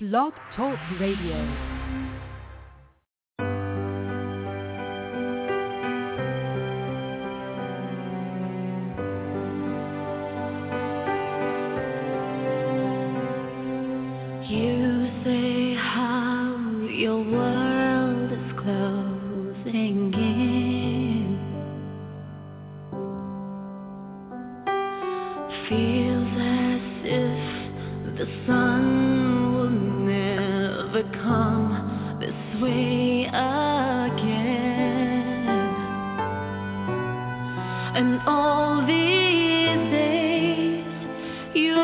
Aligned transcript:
Blog 0.00 0.32
Talk 0.56 0.76
Radio. 0.98 2.03
And 37.94 38.20
all 38.26 38.84
these 38.84 39.90
days 39.92 40.84
you've 41.54 41.83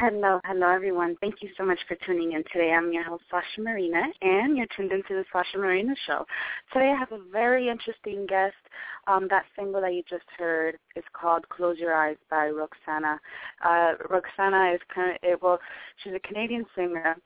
Hello, 0.00 0.38
hello 0.44 0.68
everyone. 0.68 1.16
Thank 1.20 1.42
you 1.42 1.48
so 1.58 1.64
much 1.64 1.80
for 1.88 1.96
tuning 2.06 2.30
in 2.30 2.44
today. 2.52 2.70
I'm 2.70 2.92
your 2.92 3.02
host 3.02 3.24
Sasha 3.28 3.60
Marina 3.60 4.00
and 4.22 4.56
you're 4.56 4.68
tuned 4.76 4.92
into 4.92 5.08
the 5.10 5.24
Sasha 5.32 5.58
Marina 5.58 5.92
Show. 6.06 6.24
Today 6.72 6.94
I 6.94 6.96
have 6.96 7.10
a 7.10 7.20
very 7.32 7.68
interesting 7.68 8.24
guest. 8.28 8.54
Um, 9.08 9.26
that 9.30 9.46
single 9.56 9.80
that 9.80 9.92
you 9.92 10.04
just 10.08 10.22
heard 10.38 10.78
is 10.94 11.02
called 11.20 11.48
Close 11.48 11.78
Your 11.78 11.96
Eyes 11.96 12.16
by 12.30 12.48
Roxanna. 12.48 13.18
Uh, 13.64 13.94
Roxanna 14.08 14.76
is, 14.76 14.80
current, 14.88 15.20
well, 15.42 15.58
she's 16.04 16.12
a 16.14 16.20
Canadian 16.20 16.64
singer, 16.76 17.16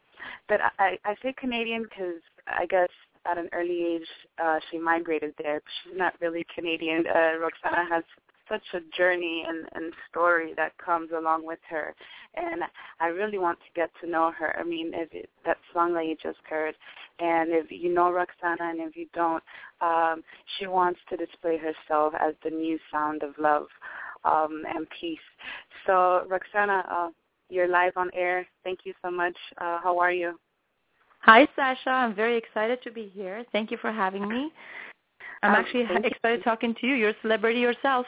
but 0.49 0.61
I, 0.79 0.97
I 1.05 1.15
say 1.23 1.35
Canadian 1.39 1.83
because 1.83 2.23
I 2.47 2.65
guess 2.65 2.89
at 3.31 3.37
an 3.37 3.51
early 3.53 3.85
age 3.97 4.09
uh, 4.43 4.61
she 4.71 4.79
migrated 4.79 5.35
there. 5.37 5.61
She's 5.85 5.99
not 5.99 6.15
really 6.23 6.47
Canadian. 6.55 7.05
Uh, 7.07 7.37
Roxanna 7.37 7.87
has 7.91 8.05
such 8.53 8.63
a 8.75 8.97
journey 8.97 9.45
and, 9.49 9.67
and 9.75 9.93
story 10.11 10.53
that 10.57 10.77
comes 10.77 11.11
along 11.17 11.47
with 11.47 11.59
her, 11.71 11.95
and 12.35 12.63
I 13.01 13.07
really 13.07 13.39
want 13.39 13.59
to 13.61 13.81
get 13.81 13.91
to 14.03 14.11
know 14.11 14.31
her. 14.39 14.55
I 14.61 14.63
mean, 14.63 14.93
if 14.95 15.09
it, 15.13 15.31
that 15.47 15.57
song 15.73 15.95
that 15.95 16.07
you 16.07 16.17
just 16.23 16.39
heard, 16.49 16.75
and 17.19 17.51
if 17.51 17.71
you 17.71 17.93
know 17.93 18.11
Roxanna, 18.13 18.71
and 18.71 18.81
if 18.81 18.95
you 18.97 19.07
don't, 19.15 19.43
um, 19.81 20.23
she 20.59 20.67
wants 20.67 21.01
to 21.09 21.17
display 21.17 21.57
herself 21.57 22.13
as 22.21 22.35
the 22.45 22.51
new 22.51 22.79
sound 22.93 23.23
of 23.23 23.31
love 23.39 23.67
um, 24.25 24.63
and 24.75 24.87
peace. 25.01 25.19
So, 25.87 26.27
Roxanna, 26.29 26.85
uh, 26.91 27.09
you're 27.49 27.69
live 27.69 27.95
on 27.97 28.11
air. 28.15 28.47
Thank 28.65 28.81
you 28.85 28.93
so 29.03 29.11
much. 29.11 29.37
Uh, 29.59 29.79
how 29.83 29.99
are 29.99 30.13
you? 30.13 30.39
Hi, 31.21 31.47
Sasha. 31.57 31.91
I'm 31.91 32.15
very 32.15 32.37
excited 32.37 32.83
to 32.83 32.91
be 32.91 33.11
here. 33.15 33.45
Thank 33.53 33.71
you 33.71 33.79
for 33.81 33.93
having 33.93 34.29
me. 34.29 34.51
I'm 35.43 35.55
Um, 35.55 35.57
actually 35.57 35.87
excited 36.05 36.43
talking 36.45 36.75
to 36.81 36.87
you. 36.87 36.95
You're 36.95 37.11
a 37.11 37.21
celebrity 37.23 37.61
yourself. 37.61 38.07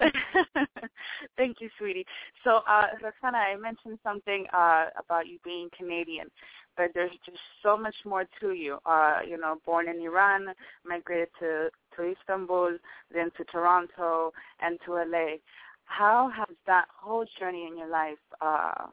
Thank 1.36 1.60
you, 1.60 1.68
sweetie. 1.78 2.06
So, 2.42 2.60
uh, 2.68 2.86
Roxanna, 3.02 3.36
I 3.36 3.56
mentioned 3.56 3.98
something 4.02 4.46
uh, 4.52 4.86
about 4.98 5.26
you 5.26 5.38
being 5.44 5.68
Canadian, 5.76 6.28
but 6.76 6.90
there's 6.94 7.10
just 7.24 7.38
so 7.62 7.76
much 7.76 7.94
more 8.04 8.24
to 8.40 8.52
you. 8.52 8.78
Uh, 8.86 9.18
you 9.26 9.38
know, 9.38 9.56
born 9.64 9.88
in 9.88 10.00
Iran, 10.00 10.46
migrated 10.84 11.28
to 11.40 11.70
to 11.96 12.12
Istanbul, 12.12 12.78
then 13.12 13.30
to 13.36 13.44
Toronto, 13.44 14.32
and 14.60 14.78
to 14.84 14.92
LA. 14.94 15.36
How 15.84 16.30
has 16.34 16.56
that 16.66 16.86
whole 16.94 17.26
journey 17.38 17.66
in 17.70 17.76
your 17.78 17.88
life, 17.88 18.18
uh, 18.40 18.86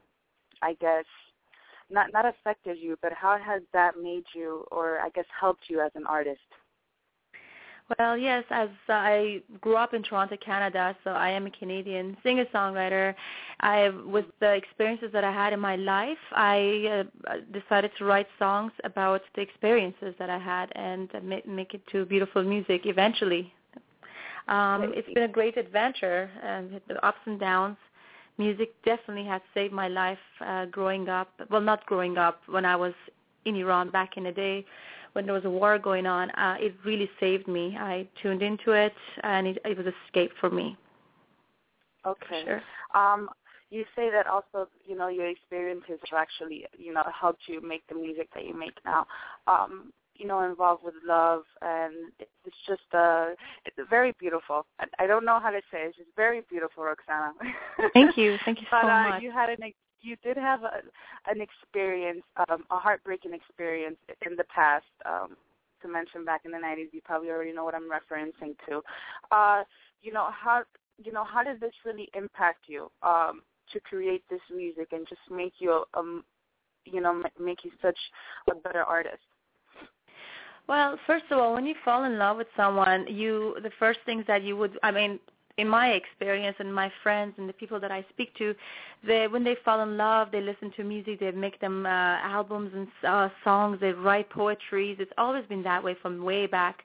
I 0.62 0.74
guess, 0.80 1.04
not 1.90 2.12
not 2.12 2.26
affected 2.26 2.78
you, 2.78 2.96
but 3.02 3.12
how 3.12 3.38
has 3.38 3.62
that 3.72 3.94
made 4.00 4.24
you, 4.34 4.64
or 4.70 5.00
I 5.00 5.08
guess, 5.10 5.26
helped 5.38 5.64
you 5.68 5.80
as 5.80 5.90
an 5.94 6.06
artist? 6.06 6.40
Well, 7.98 8.16
yes, 8.16 8.44
as 8.50 8.68
I 8.88 9.42
grew 9.60 9.76
up 9.76 9.92
in 9.92 10.02
Toronto, 10.02 10.36
Canada, 10.36 10.96
so 11.04 11.10
I 11.10 11.30
am 11.30 11.46
a 11.46 11.50
Canadian 11.50 12.16
singer-songwriter. 12.22 13.14
I, 13.60 13.88
with 13.88 14.26
the 14.40 14.52
experiences 14.54 15.10
that 15.12 15.24
I 15.24 15.32
had 15.32 15.52
in 15.52 15.60
my 15.60 15.76
life, 15.76 16.18
I 16.32 17.04
uh, 17.28 17.36
decided 17.52 17.90
to 17.98 18.04
write 18.04 18.28
songs 18.38 18.72
about 18.84 19.22
the 19.34 19.40
experiences 19.40 20.14
that 20.18 20.30
I 20.30 20.38
had 20.38 20.70
and 20.76 21.10
make, 21.22 21.46
make 21.46 21.74
it 21.74 21.82
to 21.88 22.04
beautiful 22.04 22.42
music 22.42 22.82
eventually. 22.84 23.52
Um, 24.48 24.92
it's 24.94 25.12
been 25.12 25.24
a 25.24 25.28
great 25.28 25.56
adventure, 25.56 26.30
and 26.42 26.80
the 26.88 27.04
ups 27.04 27.20
and 27.26 27.38
downs. 27.38 27.76
Music 28.38 28.74
definitely 28.84 29.24
has 29.24 29.42
saved 29.54 29.72
my 29.72 29.88
life 29.88 30.18
uh, 30.40 30.66
growing 30.66 31.08
up. 31.08 31.28
Well, 31.50 31.60
not 31.60 31.84
growing 31.86 32.16
up 32.16 32.42
when 32.46 32.64
I 32.64 32.76
was 32.76 32.94
in 33.44 33.56
Iran 33.56 33.90
back 33.90 34.16
in 34.16 34.24
the 34.24 34.32
day 34.32 34.64
when 35.12 35.26
there 35.26 35.34
was 35.34 35.44
a 35.44 35.50
war 35.50 35.78
going 35.78 36.06
on, 36.06 36.30
uh, 36.30 36.56
it 36.58 36.74
really 36.84 37.10
saved 37.20 37.46
me. 37.48 37.76
I 37.78 38.08
tuned 38.20 38.42
into 38.42 38.72
it, 38.72 38.94
and 39.22 39.46
it, 39.46 39.58
it 39.64 39.76
was 39.76 39.86
escape 40.06 40.32
for 40.40 40.50
me. 40.50 40.76
Okay. 42.06 42.42
Sure. 42.44 42.62
Um, 42.94 43.28
you 43.70 43.84
say 43.96 44.10
that 44.10 44.26
also, 44.26 44.68
you 44.86 44.96
know, 44.96 45.08
your 45.08 45.28
experiences 45.28 45.98
have 46.10 46.18
actually, 46.18 46.66
you 46.76 46.92
know, 46.92 47.04
helped 47.18 47.42
you 47.46 47.60
make 47.66 47.86
the 47.88 47.94
music 47.94 48.28
that 48.34 48.44
you 48.44 48.58
make 48.58 48.74
now. 48.84 49.06
Um, 49.46 49.92
you 50.14 50.26
know, 50.26 50.44
involved 50.44 50.84
with 50.84 50.94
love, 51.06 51.42
and 51.62 52.12
it's 52.44 52.56
just 52.68 52.82
uh, 52.92 53.30
it's 53.64 53.76
very 53.88 54.14
beautiful. 54.20 54.66
I, 54.78 54.84
I 55.04 55.06
don't 55.06 55.24
know 55.24 55.40
how 55.42 55.50
to 55.50 55.60
say 55.72 55.84
it. 55.84 55.88
It's 55.88 55.96
just 55.96 56.10
very 56.16 56.42
beautiful, 56.50 56.84
Roxanna. 56.84 57.32
Thank 57.94 58.18
you. 58.18 58.36
Thank 58.44 58.60
you 58.60 58.66
but 58.70 58.82
so 58.82 58.88
uh, 58.88 59.08
much. 59.08 59.22
you 59.22 59.32
had 59.32 59.48
an 59.48 59.62
you 60.02 60.16
did 60.22 60.36
have 60.36 60.62
a, 60.62 60.82
an 61.30 61.40
experience, 61.40 62.22
um, 62.48 62.64
a 62.70 62.76
heartbreaking 62.76 63.32
experience 63.32 63.96
in 64.26 64.36
the 64.36 64.44
past. 64.44 64.84
Um, 65.04 65.36
to 65.80 65.88
mention 65.88 66.24
back 66.24 66.42
in 66.44 66.52
the 66.52 66.58
90s, 66.58 66.92
you 66.92 67.00
probably 67.04 67.30
already 67.30 67.52
know 67.52 67.64
what 67.64 67.74
I'm 67.74 67.90
referencing 67.90 68.54
to. 68.68 68.82
Uh, 69.32 69.64
you 70.00 70.12
know 70.12 70.28
how 70.30 70.62
you 71.02 71.12
know 71.12 71.24
how 71.24 71.42
did 71.42 71.60
this 71.60 71.72
really 71.84 72.08
impact 72.14 72.64
you 72.68 72.90
um, 73.02 73.42
to 73.72 73.80
create 73.80 74.22
this 74.30 74.40
music 74.54 74.88
and 74.92 75.06
just 75.08 75.20
make 75.30 75.54
you 75.58 75.84
um, 75.94 76.24
you 76.84 77.00
know 77.00 77.22
make 77.40 77.64
you 77.64 77.70
such 77.80 77.98
a 78.50 78.54
better 78.54 78.82
artist? 78.82 79.22
Well, 80.68 80.96
first 81.06 81.24
of 81.30 81.38
all, 81.38 81.54
when 81.54 81.66
you 81.66 81.74
fall 81.84 82.04
in 82.04 82.18
love 82.18 82.36
with 82.36 82.46
someone, 82.56 83.06
you 83.08 83.56
the 83.62 83.72
first 83.78 83.98
things 84.06 84.24
that 84.28 84.42
you 84.42 84.56
would 84.56 84.78
I 84.82 84.90
mean, 84.90 85.18
in 85.58 85.68
my 85.68 85.90
experience 85.90 86.56
and 86.60 86.74
my 86.74 86.90
friends 87.02 87.34
and 87.36 87.48
the 87.48 87.52
people 87.52 87.78
that 87.80 87.92
I 87.92 88.04
speak 88.10 88.34
to, 88.36 88.54
they 89.06 89.28
when 89.28 89.44
they 89.44 89.56
fall 89.64 89.80
in 89.82 89.96
love, 89.96 90.28
they 90.32 90.40
listen 90.40 90.72
to 90.76 90.84
music, 90.84 91.20
they 91.20 91.30
make 91.30 91.60
them 91.60 91.86
uh, 91.86 91.88
albums 91.88 92.70
and 92.74 92.88
uh, 93.06 93.28
songs, 93.44 93.78
they 93.80 93.92
write 93.92 94.30
poetries. 94.30 94.96
It's 94.98 95.12
always 95.18 95.44
been 95.46 95.62
that 95.64 95.82
way 95.82 95.96
from 96.00 96.24
way 96.24 96.46
back. 96.46 96.82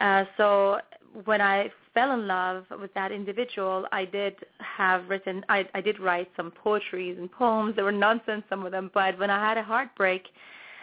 Uh, 0.00 0.24
so 0.36 0.78
when 1.24 1.40
I 1.40 1.70
fell 1.94 2.12
in 2.12 2.26
love 2.26 2.64
with 2.80 2.92
that 2.94 3.12
individual, 3.12 3.86
I 3.92 4.04
did 4.04 4.34
have 4.58 5.08
written, 5.08 5.44
I, 5.48 5.68
I 5.74 5.80
did 5.80 5.98
write 5.98 6.30
some 6.36 6.50
poetries 6.50 7.18
and 7.18 7.30
poems. 7.30 7.76
They 7.76 7.82
were 7.82 7.92
nonsense, 7.92 8.44
some 8.48 8.64
of 8.64 8.72
them, 8.72 8.90
but 8.94 9.18
when 9.18 9.30
I 9.30 9.46
had 9.46 9.58
a 9.58 9.62
heartbreak, 9.62 10.22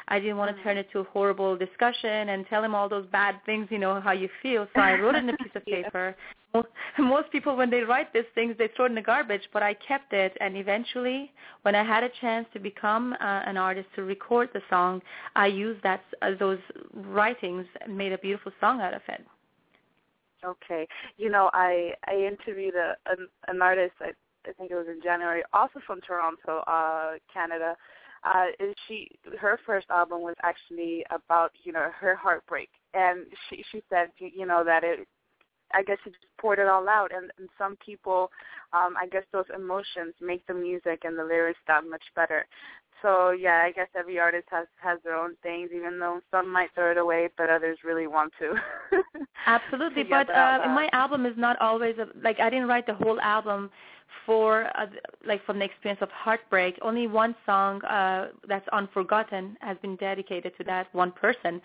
I 0.08 0.20
didn't 0.20 0.38
want 0.38 0.56
to 0.56 0.64
turn 0.64 0.78
it 0.78 0.90
to 0.92 1.00
a 1.00 1.04
horrible 1.04 1.58
discussion 1.58 2.30
and 2.30 2.46
tell 2.48 2.64
him 2.64 2.74
all 2.74 2.88
those 2.88 3.06
bad 3.08 3.36
things, 3.46 3.68
you 3.70 3.78
know, 3.78 4.00
how 4.00 4.14
you 4.14 4.30
feel. 4.42 4.68
So 4.74 4.82
I 4.82 4.94
wrote 4.94 5.16
it 5.16 5.24
in 5.24 5.30
a 5.30 5.38
piece 5.38 5.52
of 5.56 5.66
paper. 5.66 6.16
Most, 6.54 6.68
most 6.98 7.32
people, 7.32 7.58
when 7.58 7.70
they 7.70 7.82
write 7.82 8.14
these 8.14 8.24
things, 8.34 8.56
they 8.58 8.70
throw 8.76 8.86
it 8.86 8.90
in 8.90 8.96
the 8.96 9.02
garbage, 9.02 9.42
but 9.52 9.64
I 9.64 9.74
kept 9.74 10.14
it. 10.14 10.38
And 10.40 10.56
eventually, 10.56 11.32
when 11.64 11.76
I 11.76 11.84
had 11.84 12.04
a 12.04 12.10
chance 12.22 12.48
to 12.54 12.60
become 12.60 13.14
uh, 13.14 13.18
an 13.20 13.58
artist 13.58 13.88
to 13.96 14.04
record 14.04 14.50
the 14.54 14.62
song, 14.70 15.02
I 15.36 15.48
used 15.48 15.84
that 15.84 16.02
uh, 16.22 16.32
those 16.40 16.60
writings 16.94 17.66
and 17.82 17.98
made 17.98 18.14
a 18.14 18.18
beautiful 18.18 18.54
song 18.62 18.80
out 18.80 18.94
of 18.94 19.02
it. 19.10 19.26
Okay. 20.46 20.88
You 21.18 21.30
know, 21.30 21.50
I 21.54 21.94
I 22.06 22.16
interviewed 22.16 22.76
a 22.76 22.96
an, 23.12 23.28
an 23.48 23.62
artist. 23.62 23.94
I, 24.00 24.12
I 24.48 24.54
think 24.54 24.72
it 24.72 24.76
was 24.76 24.88
in 24.88 25.02
January, 25.04 25.44
also 25.52 25.82
from 25.86 26.00
Toronto, 26.02 26.60
uh, 26.68 27.14
Canada. 27.34 27.76
Uh, 28.28 28.48
and 28.60 28.76
she 28.88 29.08
her 29.40 29.58
first 29.66 29.88
album 29.90 30.22
was 30.22 30.36
actually 30.44 31.06
about 31.12 31.52
you 31.64 31.72
know 31.72 31.88
her 31.98 32.16
heartbreak, 32.16 32.70
and 32.94 33.26
she 33.50 33.64
she 33.72 33.82
said 33.90 34.10
you 34.18 34.46
know 34.46 34.64
that 34.66 34.84
it. 34.84 35.08
I 35.74 35.84
guess 35.84 35.98
she 36.06 36.12
just 36.12 36.24
poured 36.40 36.60
it 36.60 36.68
all 36.68 36.88
out, 36.88 37.12
and, 37.14 37.30
and 37.38 37.50
some 37.58 37.76
people, 37.86 38.32
um, 38.72 38.96
I 38.98 39.06
guess 39.12 39.24
those 39.34 39.52
emotions 39.54 40.14
make 40.22 40.48
the 40.48 40.54
music 40.54 41.02
and 41.04 41.20
the 41.20 41.26
lyrics 41.26 41.60
that 41.68 41.84
much 41.84 42.04
better. 42.16 42.46
So 43.02 43.32
yeah, 43.32 43.64
I 43.66 43.72
guess 43.72 43.88
every 43.96 44.18
artist 44.18 44.48
has 44.50 44.68
has 44.78 45.00
their 45.04 45.16
own 45.16 45.36
things, 45.44 45.70
even 45.76 46.00
though 46.00 46.22
some 46.32 46.52
might 46.52 46.70
throw 46.74 46.92
it 46.92 46.98
away, 46.98 47.30
but 47.38 47.50
others 47.50 47.78
really 47.84 48.08
want 48.08 48.34
to. 48.40 48.56
Absolutely, 49.46 50.04
To 50.06 50.10
but 50.10 50.30
uh, 50.30 50.60
my 50.68 50.90
album 50.94 51.26
is 51.26 51.38
not 51.38 51.60
always 51.62 51.96
a, 51.98 52.08
like 52.24 52.40
I 52.40 52.50
didn't 52.50 52.68
write 52.68 52.88
the 52.88 52.96
whole 52.96 53.20
album 53.22 53.70
for 54.26 54.66
uh, 54.78 54.88
like 55.26 55.46
from 55.46 55.60
the 55.60 55.66
experience 55.66 56.02
of 56.02 56.10
heartbreak. 56.12 56.78
Only 56.82 57.08
one 57.08 57.36
song 57.46 57.84
uh, 57.86 58.30
that's 58.48 58.68
unforgotten 58.70 59.58
has 59.62 59.78
been 59.82 59.96
dedicated 59.96 60.54
to 60.58 60.64
that 60.66 60.94
one 60.94 61.12
person, 61.12 61.62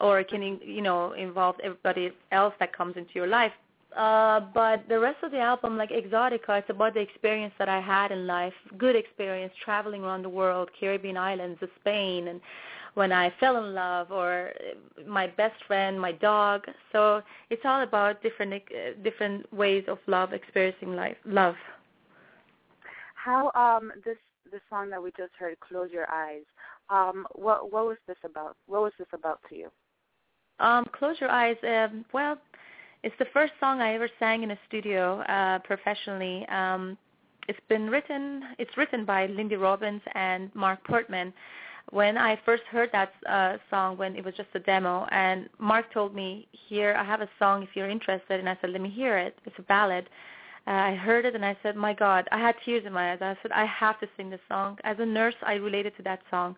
or 0.00 0.22
can 0.24 0.42
you 0.42 0.82
know 0.82 1.12
involve 1.12 1.56
everybody 1.62 2.12
else 2.32 2.54
that 2.60 2.76
comes 2.76 2.96
into 2.96 3.10
your 3.14 3.26
life. 3.26 3.52
Uh, 3.96 4.40
but 4.52 4.86
the 4.88 4.98
rest 4.98 5.16
of 5.22 5.30
the 5.30 5.38
album, 5.38 5.78
like 5.78 5.90
Exotica, 5.90 6.58
it's 6.58 6.68
about 6.68 6.92
the 6.92 7.00
experience 7.00 7.54
that 7.58 7.68
I 7.68 7.80
had 7.80 8.12
in 8.12 8.26
life, 8.26 8.52
good 8.76 8.94
experience 8.94 9.54
traveling 9.64 10.02
around 10.02 10.22
the 10.22 10.28
world, 10.28 10.68
Caribbean 10.78 11.16
islands, 11.16 11.58
Spain, 11.80 12.28
and 12.28 12.40
when 12.96 13.12
I 13.12 13.30
fell 13.38 13.58
in 13.62 13.74
love, 13.74 14.10
or 14.10 14.52
uh, 14.56 15.02
my 15.06 15.26
best 15.26 15.62
friend, 15.66 16.00
my 16.00 16.12
dog. 16.12 16.64
So 16.92 17.20
it's 17.50 17.60
all 17.66 17.82
about 17.82 18.22
different 18.22 18.54
uh, 18.54 19.00
different 19.04 19.52
ways 19.52 19.84
of 19.86 19.98
love, 20.06 20.32
experiencing 20.32 20.96
life, 20.96 21.16
love. 21.26 21.56
How 23.14 23.52
um 23.54 23.92
this 24.04 24.16
the 24.50 24.60
song 24.70 24.88
that 24.90 25.02
we 25.02 25.10
just 25.10 25.32
heard, 25.38 25.60
"Close 25.60 25.90
Your 25.92 26.10
Eyes." 26.10 26.46
Um, 26.88 27.26
what 27.34 27.70
what 27.70 27.84
was 27.84 27.98
this 28.08 28.16
about? 28.24 28.56
What 28.66 28.80
was 28.80 28.92
this 28.98 29.08
about 29.12 29.40
to 29.50 29.56
you? 29.56 29.70
Um, 30.58 30.86
Close 30.98 31.16
Your 31.20 31.30
Eyes. 31.30 31.56
Um, 31.68 32.06
well, 32.14 32.38
it's 33.02 33.18
the 33.18 33.26
first 33.34 33.52
song 33.60 33.82
I 33.82 33.94
ever 33.94 34.08
sang 34.18 34.42
in 34.42 34.52
a 34.52 34.58
studio 34.68 35.20
uh, 35.20 35.58
professionally. 35.58 36.46
Um, 36.48 36.96
it's 37.46 37.60
been 37.68 37.90
written. 37.90 38.42
It's 38.58 38.74
written 38.78 39.04
by 39.04 39.26
Lindy 39.26 39.56
Robbins 39.56 40.00
and 40.14 40.50
Mark 40.54 40.82
Portmann. 40.84 41.34
When 41.90 42.18
I 42.18 42.38
first 42.44 42.64
heard 42.64 42.90
that 42.92 43.12
uh, 43.28 43.58
song, 43.70 43.96
when 43.96 44.16
it 44.16 44.24
was 44.24 44.34
just 44.34 44.48
a 44.54 44.58
demo, 44.58 45.06
and 45.12 45.48
Mark 45.58 45.92
told 45.92 46.14
me, 46.14 46.48
"Here, 46.68 46.96
I 46.98 47.04
have 47.04 47.20
a 47.20 47.28
song. 47.38 47.62
If 47.62 47.70
you're 47.74 47.88
interested," 47.88 48.40
and 48.40 48.48
I 48.48 48.58
said, 48.60 48.70
"Let 48.70 48.80
me 48.80 48.90
hear 48.90 49.18
it. 49.18 49.38
It's 49.44 49.58
a 49.58 49.62
ballad." 49.62 50.08
Uh, 50.66 50.70
I 50.70 50.94
heard 50.96 51.24
it 51.24 51.36
and 51.36 51.44
I 51.44 51.56
said, 51.62 51.76
"My 51.76 51.94
God!" 51.94 52.28
I 52.32 52.38
had 52.38 52.56
tears 52.64 52.84
in 52.86 52.92
my 52.92 53.12
eyes. 53.12 53.18
I 53.22 53.36
said, 53.40 53.52
"I 53.52 53.64
have 53.66 54.00
to 54.00 54.08
sing 54.16 54.30
this 54.30 54.40
song." 54.48 54.78
As 54.82 54.98
a 54.98 55.06
nurse, 55.06 55.36
I 55.42 55.54
related 55.54 55.96
to 55.98 56.02
that 56.02 56.20
song. 56.28 56.56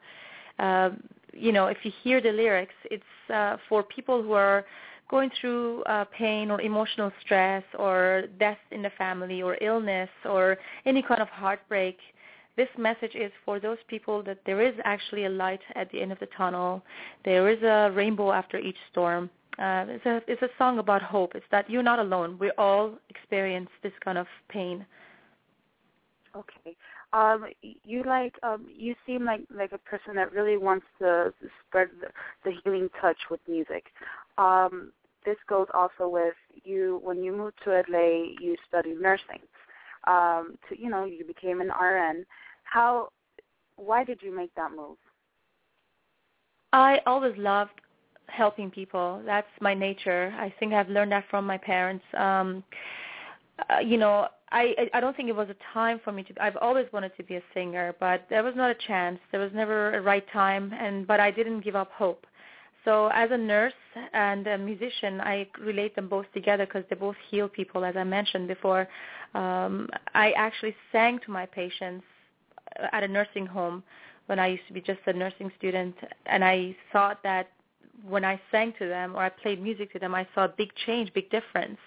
Um, 0.59 1.03
you 1.35 1.53
know, 1.53 1.67
if 1.67 1.79
you 1.85 1.93
hear 2.03 2.21
the 2.21 2.33
lyrics, 2.33 2.75
it's 2.91 3.31
uh, 3.33 3.59
for 3.69 3.83
people 3.83 4.23
who 4.23 4.33
are 4.33 4.65
going 5.09 5.31
through 5.41 5.83
uh, 5.85 6.05
pain 6.07 6.51
or 6.51 6.61
emotional 6.61 7.13
stress 7.21 7.65
or 7.79 8.25
death 8.39 8.59
in 8.71 8.83
the 8.83 8.91
family 8.91 9.43
or 9.43 9.57
illness 9.61 10.11
or 10.25 10.59
any 10.85 11.03
kind 11.03 11.21
of 11.21 11.29
heartbreak. 11.29 11.99
This 12.59 12.69
message 12.77 13.15
is 13.15 13.33
for 13.45 13.59
those 13.61 13.79
people 13.87 14.23
that 14.25 14.41
there 14.45 14.61
is 14.61 14.75
actually 14.85 15.25
a 15.25 15.31
light 15.31 15.61
at 15.77 15.91
the 15.93 16.03
end 16.03 16.13
of 16.13 16.19
the 16.19 16.29
tunnel. 16.37 16.83
There 17.25 17.49
is 17.49 17.63
a 17.63 17.91
rainbow 17.95 18.33
after 18.33 18.59
each 18.59 18.77
storm. 18.91 19.31
Uh, 19.59 19.87
it's 19.89 20.07
a 20.07 20.21
it's 20.29 20.43
a 20.43 20.49
song 20.59 20.79
about 20.79 21.01
hope. 21.01 21.35
It's 21.35 21.47
that 21.51 21.71
you're 21.71 21.83
not 21.83 22.01
alone. 22.01 22.37
We 22.39 22.51
all 22.59 22.93
experience 23.09 23.71
this 23.83 23.93
kind 24.05 24.19
of 24.19 24.27
pain. 24.49 24.85
Okay. 26.37 26.77
Um, 27.13 27.47
you 27.63 28.03
like 28.05 28.35
um, 28.43 28.67
you 28.69 28.95
seem 29.07 29.25
like 29.25 29.43
like 29.51 29.73
a 29.73 29.79
person 29.79 30.15
that 30.17 30.33
really 30.33 30.59
wants 30.59 30.87
to 30.99 31.33
spread 31.61 31.89
the, 32.45 32.53
healing 32.63 32.89
touch 33.01 33.19
with 33.31 33.41
music. 33.49 33.85
Um, 34.37 34.93
this 35.25 35.39
goes 35.49 35.69
also 35.75 36.09
with 36.09 36.35
you 36.65 37.01
when 37.03 37.23
you 37.23 37.33
moved 37.33 37.57
to 37.65 37.71
LA. 37.89 38.35
You 38.41 38.57
studied 38.69 39.01
nursing. 39.01 39.43
Um, 40.07 40.57
to 40.69 40.81
you 40.81 40.91
know, 40.91 41.05
you 41.05 41.25
became 41.25 41.61
an 41.61 41.69
RN. 41.69 42.25
How? 42.73 43.09
Why 43.77 44.05
did 44.05 44.21
you 44.23 44.35
make 44.35 44.55
that 44.55 44.71
move? 44.71 44.97
I 46.73 47.01
always 47.07 47.37
loved 47.39 47.81
helping 48.27 48.71
people. 48.71 49.23
That's 49.25 49.49
my 49.61 49.73
nature. 49.73 50.35
I 50.39 50.53
think 50.59 50.75
I've 50.75 50.89
learned 50.89 51.13
that 51.13 51.25
from 51.31 51.47
my 51.47 51.57
parents. 51.57 52.05
Um, 52.17 52.63
uh, 53.71 53.79
you 53.81 53.97
know, 53.97 54.29
I 54.51 54.91
I 54.93 55.01
don't 55.01 55.17
think 55.17 55.29
it 55.29 55.37
was 55.37 55.49
a 55.49 55.57
time 55.73 56.01
for 56.05 56.13
me 56.13 56.23
to. 56.25 56.33
I've 56.41 56.57
always 56.57 56.87
wanted 56.93 57.17
to 57.17 57.23
be 57.23 57.37
a 57.37 57.43
singer, 57.55 57.95
but 57.99 58.27
there 58.29 58.43
was 58.43 58.55
not 58.55 58.71
a 58.71 58.77
chance. 58.87 59.19
There 59.31 59.41
was 59.41 59.53
never 59.55 59.95
a 59.95 60.03
right 60.03 60.25
time, 60.33 60.73
and 60.79 61.07
but 61.07 61.21
I 61.21 61.31
didn't 61.31 61.61
give 61.61 61.77
up 61.77 61.91
hope. 61.93 62.27
So 62.85 63.09
as 63.09 63.31
a 63.33 63.37
nurse 63.37 63.81
and 64.13 64.47
a 64.47 64.57
musician, 64.57 65.21
I 65.21 65.49
relate 65.61 65.97
them 65.97 66.09
both 66.09 66.27
together 66.33 66.65
because 66.65 66.85
they 66.89 66.97
both 66.97 67.17
heal 67.31 67.49
people, 67.49 67.85
as 67.85 67.97
I 67.97 68.05
mentioned 68.05 68.47
before. 68.49 68.89
Um, 69.35 69.89
I 70.15 70.33
actually 70.33 70.75
sang 70.93 71.19
to 71.27 71.31
my 71.31 71.45
patients 71.45 72.05
at 72.93 73.03
a 73.03 73.09
nursing 73.09 73.47
home 73.47 73.83
when 74.27 74.39
I 74.39 74.49
used 74.49 74.67
to 74.69 74.75
be 74.75 74.81
just 74.81 75.01
a 75.07 75.13
nursing 75.13 75.51
student, 75.59 75.95
and 76.27 76.45
I 76.45 76.77
thought 76.93 77.23
that 77.23 77.49
when 78.07 78.25
I 78.25 78.41
sang 78.51 78.75
to 78.79 78.87
them 78.87 79.17
or 79.17 79.23
I 79.23 79.29
played 79.29 79.61
music 79.63 79.93
to 79.93 79.99
them, 79.99 80.15
I 80.15 80.27
saw 80.35 80.45
a 80.45 80.49
big 80.49 80.71
change, 80.87 81.13
big 81.15 81.31
difference. 81.31 81.79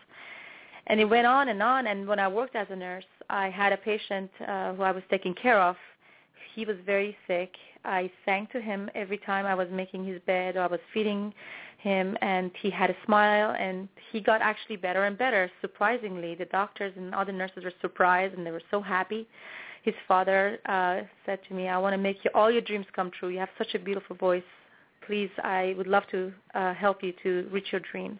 And 0.87 0.99
it 0.99 1.05
went 1.05 1.27
on 1.27 1.49
and 1.49 1.61
on. 1.61 1.87
And 1.87 2.07
when 2.07 2.19
I 2.19 2.27
worked 2.27 2.55
as 2.55 2.67
a 2.69 2.75
nurse, 2.75 3.05
I 3.29 3.49
had 3.49 3.71
a 3.71 3.77
patient 3.77 4.29
uh, 4.45 4.73
who 4.73 4.83
I 4.83 4.91
was 4.91 5.03
taking 5.09 5.33
care 5.33 5.59
of. 5.61 5.75
He 6.55 6.65
was 6.65 6.75
very 6.85 7.15
sick. 7.27 7.53
I 7.85 8.11
sang 8.25 8.47
to 8.51 8.59
him 8.59 8.89
every 8.93 9.17
time 9.19 9.45
I 9.45 9.55
was 9.55 9.67
making 9.71 10.05
his 10.05 10.19
bed 10.27 10.55
or 10.57 10.61
I 10.61 10.67
was 10.67 10.79
feeding 10.93 11.33
him, 11.77 12.15
and 12.21 12.51
he 12.61 12.69
had 12.69 12.89
a 12.89 12.95
smile, 13.05 13.55
and 13.57 13.87
he 14.11 14.21
got 14.21 14.41
actually 14.41 14.75
better 14.75 15.05
and 15.05 15.17
better. 15.17 15.49
Surprisingly, 15.61 16.35
the 16.35 16.45
doctors 16.45 16.93
and 16.95 17.15
other 17.15 17.31
nurses 17.31 17.63
were 17.63 17.73
surprised, 17.81 18.35
and 18.35 18.45
they 18.45 18.51
were 18.51 18.61
so 18.69 18.81
happy. 18.81 19.27
His 19.83 19.95
father 20.07 20.59
uh, 20.65 21.01
said 21.25 21.39
to 21.47 21.53
me, 21.53 21.67
"I 21.67 21.77
want 21.77 21.93
to 21.93 21.97
make 21.97 22.23
you, 22.23 22.31
all 22.33 22.51
your 22.51 22.61
dreams 22.61 22.85
come 22.95 23.11
true. 23.11 23.29
You 23.29 23.39
have 23.39 23.49
such 23.57 23.73
a 23.73 23.79
beautiful 23.79 24.15
voice. 24.15 24.43
Please, 25.07 25.31
I 25.43 25.73
would 25.77 25.87
love 25.87 26.03
to 26.11 26.31
uh, 26.53 26.73
help 26.73 27.03
you 27.03 27.13
to 27.23 27.47
reach 27.51 27.71
your 27.71 27.81
dreams." 27.91 28.19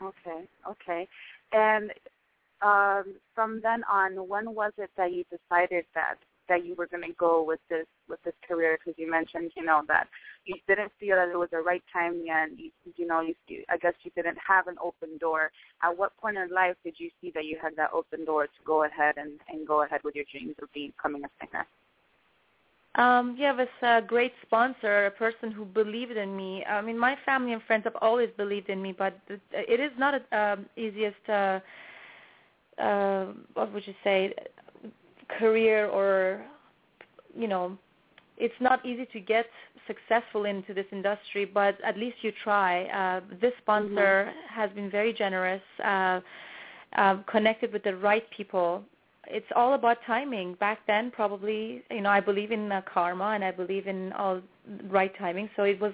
Okay, 0.00 0.48
okay. 0.68 1.08
And 1.52 1.92
um, 2.62 3.14
from 3.34 3.60
then 3.62 3.82
on, 3.90 4.28
when 4.28 4.54
was 4.54 4.72
it 4.78 4.90
that 4.96 5.12
you 5.12 5.24
decided 5.24 5.84
that 5.94 6.16
that 6.52 6.64
you 6.66 6.74
were 6.74 6.86
going 6.86 7.02
to 7.02 7.14
go 7.18 7.42
with 7.42 7.60
this 7.70 7.86
with 8.08 8.22
this 8.24 8.34
career? 8.46 8.78
Because 8.78 8.98
you 8.98 9.10
mentioned, 9.10 9.52
you 9.56 9.64
know, 9.64 9.80
that 9.88 10.06
you 10.44 10.56
didn't 10.68 10.92
feel 11.00 11.16
that 11.16 11.28
it 11.28 11.38
was 11.38 11.48
the 11.50 11.60
right 11.60 11.82
time 11.92 12.22
yet. 12.24 12.48
You, 12.56 12.70
you 12.96 13.06
know, 13.06 13.20
you, 13.20 13.34
I 13.68 13.76
guess 13.78 13.94
you 14.02 14.10
didn't 14.14 14.38
have 14.46 14.66
an 14.66 14.76
open 14.82 15.18
door. 15.18 15.50
At 15.82 15.96
what 15.96 16.16
point 16.18 16.36
in 16.36 16.48
life 16.50 16.76
did 16.84 16.94
you 16.98 17.10
see 17.20 17.30
that 17.34 17.44
you 17.44 17.56
had 17.60 17.74
that 17.76 17.90
open 17.92 18.24
door 18.24 18.44
to 18.46 18.60
go 18.64 18.84
ahead 18.84 19.14
and 19.16 19.32
and 19.48 19.66
go 19.66 19.82
ahead 19.82 20.00
with 20.04 20.14
your 20.14 20.26
dreams 20.30 20.56
of 20.62 20.68
becoming 20.72 21.24
a 21.24 21.30
singer? 21.40 21.66
Um, 22.94 23.36
yeah, 23.38 23.56
with 23.56 23.70
a 23.80 24.02
great 24.02 24.34
sponsor, 24.42 25.06
a 25.06 25.10
person 25.10 25.50
who 25.50 25.64
believed 25.64 26.18
in 26.18 26.36
me. 26.36 26.62
I 26.64 26.82
mean, 26.82 26.98
my 26.98 27.16
family 27.24 27.54
and 27.54 27.62
friends 27.62 27.84
have 27.84 27.96
always 28.02 28.28
believed 28.36 28.68
in 28.68 28.82
me, 28.82 28.92
but 28.92 29.18
it 29.50 29.80
is 29.80 29.92
not 29.96 30.12
the 30.30 30.38
um, 30.38 30.66
easiest, 30.76 31.26
uh, 31.26 31.60
uh, 32.78 33.26
what 33.54 33.72
would 33.72 33.86
you 33.86 33.94
say, 34.04 34.34
career 35.38 35.86
or, 35.88 36.44
you 37.36 37.48
know, 37.48 37.76
it's 38.36 38.54
not 38.60 38.84
easy 38.84 39.06
to 39.12 39.20
get 39.20 39.46
successful 39.86 40.44
into 40.44 40.72
this 40.72 40.86
industry, 40.92 41.44
but 41.44 41.76
at 41.84 41.96
least 41.96 42.16
you 42.22 42.32
try. 42.42 42.84
Uh, 42.84 43.20
this 43.40 43.52
sponsor 43.60 44.30
mm-hmm. 44.30 44.54
has 44.60 44.70
been 44.70 44.90
very 44.90 45.12
generous, 45.12 45.62
uh, 45.84 46.20
uh, 46.96 47.16
connected 47.26 47.72
with 47.72 47.82
the 47.82 47.96
right 47.96 48.24
people 48.36 48.84
it's 49.26 49.46
all 49.54 49.74
about 49.74 49.98
timing. 50.06 50.54
Back 50.54 50.80
then, 50.86 51.10
probably, 51.10 51.82
you 51.90 52.00
know, 52.00 52.10
I 52.10 52.20
believe 52.20 52.52
in 52.52 52.70
uh, 52.70 52.82
karma 52.92 53.32
and 53.34 53.44
I 53.44 53.50
believe 53.50 53.86
in 53.86 54.12
all 54.12 54.40
right 54.88 55.12
timing. 55.18 55.48
So 55.56 55.64
it 55.64 55.80
was, 55.80 55.92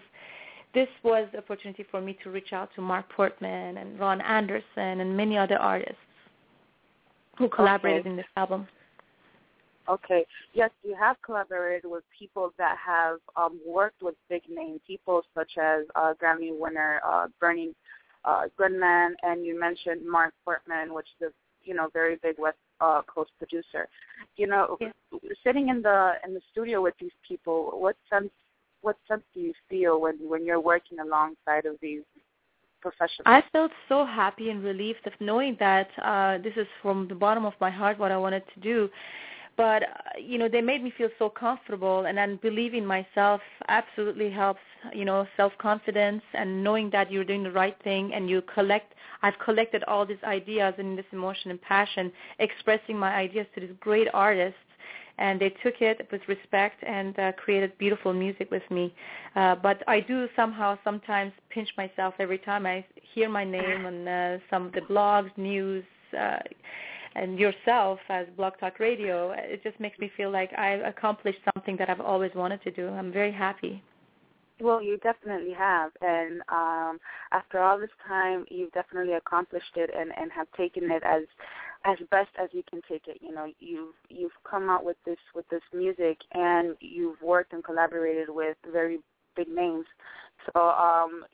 this 0.75 0.88
was 1.02 1.28
the 1.33 1.38
opportunity 1.38 1.85
for 1.90 2.00
me 2.00 2.16
to 2.23 2.30
reach 2.30 2.52
out 2.52 2.71
to 2.75 2.80
Mark 2.80 3.09
Portmann 3.11 3.78
and 3.78 3.99
Ron 3.99 4.21
Anderson 4.21 5.00
and 5.00 5.16
many 5.16 5.37
other 5.37 5.57
artists 5.57 5.97
who 7.38 7.49
collaborated 7.49 8.00
okay. 8.00 8.11
in 8.11 8.16
this 8.16 8.26
album. 8.37 8.66
Okay. 9.88 10.26
Yes, 10.52 10.71
you 10.83 10.95
have 10.99 11.16
collaborated 11.23 11.90
with 11.90 12.04
people 12.16 12.52
that 12.59 12.76
have 12.85 13.18
um, 13.37 13.59
worked 13.66 14.02
with 14.02 14.14
big 14.28 14.42
name 14.49 14.80
people 14.87 15.23
such 15.35 15.52
as 15.61 15.85
uh, 15.97 16.12
Grammy 16.23 16.50
winner 16.52 17.00
uh, 17.07 17.28
Bernie 17.40 17.75
uh, 18.25 18.42
Grundman, 18.59 19.12
and 19.23 19.45
you 19.45 19.59
mentioned 19.59 20.07
Mark 20.07 20.35
Portmann, 20.45 20.92
which 20.92 21.07
is 21.21 21.28
a 21.28 21.33
you 21.64 21.75
know 21.75 21.88
very 21.92 22.16
big 22.23 22.37
West 22.38 22.59
uh, 22.80 23.02
Coast 23.02 23.30
producer. 23.38 23.88
You 24.37 24.47
know, 24.47 24.76
yeah. 24.80 24.90
sitting 25.45 25.68
in 25.68 25.80
the 25.83 26.12
in 26.26 26.35
the 26.35 26.40
studio 26.52 26.83
with 26.83 26.95
these 27.00 27.16
people, 27.26 27.73
what 27.75 27.97
sense 28.11 28.30
what 28.83 28.97
sense 29.09 29.23
do 29.35 29.40
you 29.40 29.54
feel 29.71 30.00
when 30.00 30.16
when 30.28 30.45
you're 30.45 30.61
working 30.61 30.99
alongside 30.99 31.64
of 31.64 31.76
these 31.80 32.02
professionals? 32.83 33.25
I 33.26 33.42
felt 33.52 33.71
so 33.88 34.04
happy 34.04 34.50
and 34.50 34.62
relieved 34.62 35.07
of 35.07 35.12
knowing 35.21 35.57
that 35.61 35.88
uh, 36.02 36.38
this 36.38 36.54
is 36.57 36.66
from 36.83 37.09
the 37.09 37.14
bottom 37.14 37.47
of 37.47 37.54
my 37.61 37.71
heart 37.71 37.99
what 37.99 38.12
I 38.12 38.18
wanted 38.18 38.42
to 38.54 38.61
do 38.61 38.90
but 39.59 39.83
uh, 39.83 39.87
you 40.19 40.38
know 40.38 40.49
they 40.49 40.62
made 40.62 40.83
me 40.83 40.91
feel 40.97 41.11
so 41.19 41.29
comfortable 41.29 42.07
and 42.07 42.17
then 42.17 42.38
believing 42.41 42.87
myself 42.87 43.43
absolutely 43.69 44.31
helps 44.31 44.61
you 44.95 45.05
know 45.05 45.27
self 45.37 45.53
confidence 45.59 46.23
and 46.33 46.65
knowing 46.65 46.88
that 46.88 47.12
you're 47.12 47.25
doing 47.25 47.43
the 47.43 47.53
right 47.53 47.77
thing 47.85 48.15
and 48.15 48.31
you 48.31 48.41
collect 48.43 48.95
i've 49.23 49.38
collected 49.45 49.85
all 49.85 50.07
these 50.07 50.23
ideas 50.25 50.73
and 50.79 50.97
this 50.97 51.05
emotion 51.12 51.50
and 51.50 51.61
passion 51.61 52.11
expressing 52.38 52.97
my 52.97 53.15
ideas 53.15 53.47
to 53.55 53.61
these 53.61 53.77
great 53.81 54.09
artists 54.15 54.57
and 55.19 55.41
they 55.41 55.50
took 55.65 55.81
it 55.81 56.09
with 56.12 56.23
respect 56.29 56.83
and 56.85 57.19
uh, 57.19 57.33
created 57.33 57.77
beautiful 57.79 58.12
music 58.12 58.53
with 58.53 58.62
me. 58.71 58.95
Uh, 59.35 59.57
but 59.57 59.83
I 59.88 59.99
do 59.99 60.29
somehow 60.37 60.79
sometimes 60.85 61.33
pinch 61.50 61.69
myself 61.77 62.15
every 62.21 62.38
time 62.38 62.67
I 62.67 62.85
hear 63.15 63.29
my 63.29 63.43
name 63.43 63.85
on 63.85 64.07
uh, 64.07 64.38
some 64.49 64.67
of 64.67 64.73
the 64.75 64.81
blogs, 64.83 65.37
news, 65.37 65.85
uh, 66.17 66.37
and 67.21 67.39
yourself 67.39 67.99
as 68.09 68.27
Blog 68.37 68.55
Talk 68.59 68.79
Radio, 68.79 69.33
it 69.37 69.63
just 69.63 69.79
makes 69.81 69.99
me 69.99 70.11
feel 70.17 70.31
like 70.31 70.51
I've 70.57 70.81
accomplished 70.81 71.39
something 71.55 71.77
that 71.79 71.91
I've 71.91 72.01
always 72.01 72.31
wanted 72.35 72.63
to 72.63 72.71
do. 72.71 72.89
I'm 72.89 73.13
very 73.13 73.33
happy. 73.33 73.83
Well, 74.61 74.83
you 74.83 74.99
definitely 74.99 75.53
have, 75.57 75.93
and 76.01 76.43
um, 76.49 76.99
after 77.31 77.61
all 77.61 77.79
this 77.79 77.91
time, 78.09 78.45
you've 78.51 78.73
definitely 78.73 79.13
accomplished 79.13 79.77
it 79.77 79.91
and 79.97 80.11
and 80.21 80.33
have 80.33 80.49
taken 80.57 80.91
it 80.91 81.03
as 81.05 81.23
as 81.85 81.97
best 82.11 82.31
as 82.43 82.49
you 82.53 82.65
can 82.69 82.81
take 82.89 83.07
it. 83.07 83.19
You 83.21 83.33
know, 83.33 83.47
you've 83.61 83.95
you've 84.09 84.33
come 84.49 84.69
out 84.69 84.85
with 84.85 84.97
this 85.07 85.19
with 85.33 85.49
this 85.49 85.63
music, 85.73 86.19
and 86.33 86.77
you've 86.81 87.23
worked 87.23 87.53
and 87.53 87.63
collaborated 87.63 88.29
with 88.31 88.57
very 88.73 88.99
big 89.37 89.49
names. 89.49 89.87
So 90.53 90.61
um, 90.61 91.25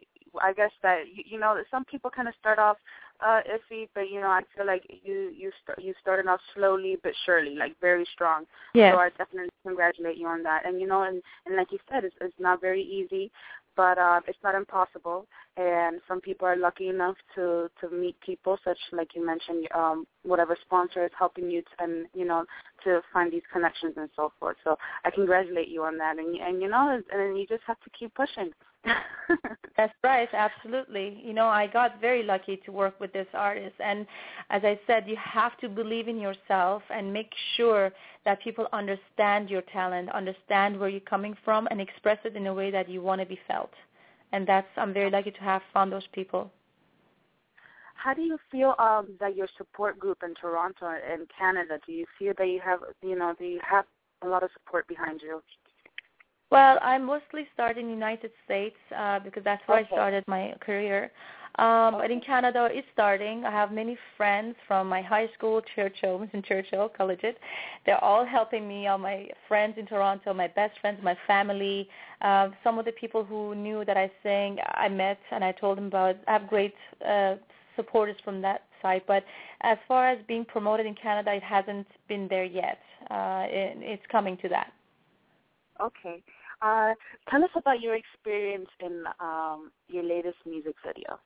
I 0.43 0.53
guess 0.53 0.73
that 0.83 1.05
you, 1.12 1.25
you 1.26 1.41
know 1.41 1.57
some 1.71 1.87
people 1.87 2.11
kind 2.11 2.29
of 2.29 2.35
start 2.38 2.59
off 2.59 2.76
uh 3.25 3.40
iffy, 3.49 3.88
but 3.95 4.11
you 4.11 4.21
know 4.21 4.28
I 4.28 4.43
feel 4.54 4.66
like 4.66 4.85
you 5.02 5.33
you 5.37 5.50
start 5.62 5.81
you 5.83 5.95
started 6.00 6.26
off 6.26 6.40
slowly 6.54 6.97
but 7.02 7.12
surely, 7.25 7.54
like 7.54 7.75
very 7.81 8.07
strong. 8.12 8.45
Yeah. 8.75 8.93
So 8.93 8.99
I 8.99 9.09
definitely 9.16 9.50
congratulate 9.66 10.19
you 10.19 10.26
on 10.26 10.43
that. 10.43 10.66
And 10.66 10.81
you 10.81 10.87
know, 10.87 11.02
and 11.02 11.23
and 11.47 11.57
like 11.57 11.73
you 11.73 11.78
said, 11.90 12.04
it's 12.04 12.14
it's 12.21 12.35
not 12.38 12.61
very 12.61 12.83
easy, 12.83 13.31
but 13.76 13.99
uh, 13.99 14.21
it's 14.28 14.38
not 14.43 14.54
impossible. 14.54 15.26
And 15.57 16.00
some 16.07 16.21
people 16.21 16.47
are 16.47 16.57
lucky 16.57 16.88
enough 16.88 17.16
to 17.35 17.71
to 17.81 17.90
meet 17.90 18.19
people 18.21 18.59
such 18.64 18.78
like 18.93 19.14
you 19.14 19.25
mentioned, 19.25 19.69
um, 19.75 20.07
whatever 20.23 20.57
sponsor 20.61 21.04
is 21.04 21.12
helping 21.19 21.50
you, 21.50 21.62
to, 21.62 21.85
and 21.85 22.07
you 22.14 22.25
know, 22.25 22.45
to 22.85 23.00
find 23.12 23.33
these 23.33 23.43
connections 23.52 23.95
and 23.97 24.11
so 24.16 24.33
forth. 24.38 24.57
So 24.64 24.76
I 25.04 25.11
congratulate 25.11 25.69
you 25.69 25.83
on 25.85 25.97
that. 25.99 26.19
And 26.19 26.37
and 26.37 26.61
you 26.61 26.69
know, 26.69 27.00
and 27.12 27.38
you 27.38 27.47
just 27.47 27.62
have 27.66 27.81
to 27.81 27.90
keep 27.99 28.14
pushing. 28.14 28.50
That's 29.76 29.95
right, 30.05 30.29
absolutely. 30.33 31.21
You 31.25 31.33
know, 31.33 31.47
I 31.47 31.67
got 31.67 32.00
very 32.00 32.23
lucky 32.23 32.59
to 32.64 32.73
work 32.73 33.00
with 33.00 33.12
this 33.12 33.26
artist 33.35 33.75
and 33.81 34.07
as 34.50 34.62
I 34.64 34.79
said, 34.87 35.05
you 35.09 35.17
have 35.17 35.57
to 35.59 35.69
believe 35.69 36.07
in 36.09 36.21
yourself 36.21 36.83
and 36.91 37.12
make 37.12 37.33
sure 37.57 37.93
that 38.25 38.43
people 38.43 38.67
understand 38.73 39.50
your 39.50 39.62
talent, 39.62 40.11
understand 40.11 40.79
where 40.79 40.88
you're 40.88 41.00
coming 41.00 41.37
from 41.45 41.67
and 41.71 41.81
express 41.81 42.19
it 42.25 42.37
in 42.37 42.47
a 42.47 42.55
way 42.55 42.71
that 42.71 42.88
you 42.88 43.03
want 43.03 43.21
to 43.21 43.26
be 43.26 43.38
felt. 43.49 43.73
And 44.33 44.47
that's 44.47 44.69
I'm 44.76 44.93
very 44.93 45.11
lucky 45.11 45.31
to 45.33 45.41
have 45.41 45.62
found 45.73 45.93
those 45.93 46.07
people. 46.12 46.53
how 47.95 48.12
do 48.12 48.23
you 48.23 48.38
feel 48.50 48.75
um, 48.79 49.09
that 49.21 49.35
your 49.35 49.49
support 49.57 49.99
group 49.99 50.19
in 50.23 50.35
Toronto 50.35 50.87
and 50.87 51.26
Canada? 51.38 51.79
Do 51.87 51.93
you 51.93 52.05
feel 52.19 52.35
that 52.37 52.49
you 52.49 52.61
have, 52.62 52.81
you 53.03 53.17
know, 53.17 53.35
do 53.38 53.45
you 53.45 53.61
have 53.69 53.87
a 54.23 54.29
lot 54.29 54.43
of 54.43 54.50
support 54.53 54.87
behind 54.87 55.21
you? 55.23 55.43
Well, 56.50 56.78
I 56.82 56.98
mostly 56.98 57.48
started 57.54 57.80
in 57.80 57.86
the 57.86 57.92
United 57.92 58.30
States 58.44 58.76
uh, 58.96 59.18
because 59.20 59.42
that's 59.44 59.62
where 59.66 59.78
Okay. 59.80 59.88
I 59.90 59.96
started 59.96 60.24
my 60.28 60.54
career. 60.60 61.10
Um, 61.56 61.92
But 61.98 62.10
in 62.10 62.20
Canada, 62.20 62.68
it's 62.70 62.86
starting. 62.92 63.44
I 63.44 63.50
have 63.50 63.70
many 63.70 63.96
friends 64.16 64.56
from 64.66 64.88
my 64.88 65.00
high 65.02 65.28
school, 65.36 65.62
Churchill, 65.74 66.28
in 66.32 66.42
Churchill, 66.48 66.88
Collegiate. 66.88 67.38
They're 67.86 68.02
all 68.02 68.24
helping 68.24 68.66
me. 68.66 68.88
All 68.88 68.98
my 68.98 69.28
friends 69.48 69.78
in 69.78 69.86
Toronto, 69.86 70.34
my 70.34 70.48
best 70.48 70.78
friends, 70.80 70.98
my 71.02 71.16
family, 71.28 71.88
uh, 72.22 72.48
some 72.64 72.78
of 72.78 72.84
the 72.84 72.92
people 72.92 73.22
who 73.24 73.54
knew 73.54 73.84
that 73.84 73.96
I 73.96 74.10
sing, 74.24 74.58
I 74.84 74.88
met 74.88 75.18
and 75.30 75.44
I 75.44 75.52
told 75.52 75.78
them 75.78 75.86
about. 75.86 76.16
I 76.26 76.32
have 76.32 76.48
great 76.48 76.74
uh, 77.06 77.36
supporters 77.76 78.16
from 78.24 78.42
that 78.42 78.62
side. 78.82 79.02
But 79.06 79.24
as 79.62 79.78
far 79.86 80.08
as 80.08 80.18
being 80.26 80.44
promoted 80.44 80.86
in 80.86 80.94
Canada, 80.94 81.32
it 81.34 81.42
hasn't 81.42 81.86
been 82.08 82.26
there 82.28 82.44
yet. 82.44 82.78
Uh, 83.10 83.44
it, 83.46 83.76
it's 83.80 84.06
coming 84.10 84.36
to 84.38 84.48
that. 84.48 84.72
Okay. 85.81 86.23
Uh, 86.62 86.95
tell 87.31 87.43
us 87.43 87.50
about 87.57 87.81
your 87.81 87.95
experience 87.95 88.69
in 88.81 89.04
um, 89.21 89.71
your 89.88 90.02
latest 90.02 90.37
music 90.47 90.75
video. 90.87 91.19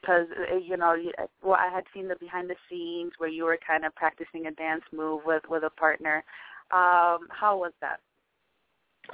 Because 0.00 0.26
you 0.62 0.76
know, 0.76 0.94
well, 1.42 1.56
I 1.58 1.72
had 1.74 1.84
seen 1.92 2.08
the 2.08 2.16
behind 2.16 2.48
the 2.50 2.56
scenes 2.70 3.12
where 3.18 3.30
you 3.30 3.44
were 3.44 3.58
kind 3.66 3.84
of 3.84 3.94
practicing 3.94 4.46
a 4.46 4.50
dance 4.52 4.82
move 4.92 5.22
with 5.24 5.42
with 5.48 5.64
a 5.64 5.70
partner. 5.70 6.22
Um, 6.70 7.28
how 7.30 7.56
was 7.58 7.72
that? 7.80 8.00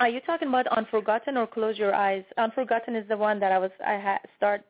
Are 0.00 0.08
you 0.08 0.20
talking 0.20 0.48
about 0.48 0.66
Unforgotten 0.68 1.36
or 1.36 1.46
Close 1.46 1.78
Your 1.78 1.94
Eyes? 1.94 2.24
Unforgotten 2.36 2.96
is 2.96 3.06
the 3.08 3.16
one 3.16 3.38
that 3.40 3.52
I 3.52 3.58
was 3.58 3.70
I 3.86 3.92
had 3.92 4.18
start. 4.36 4.62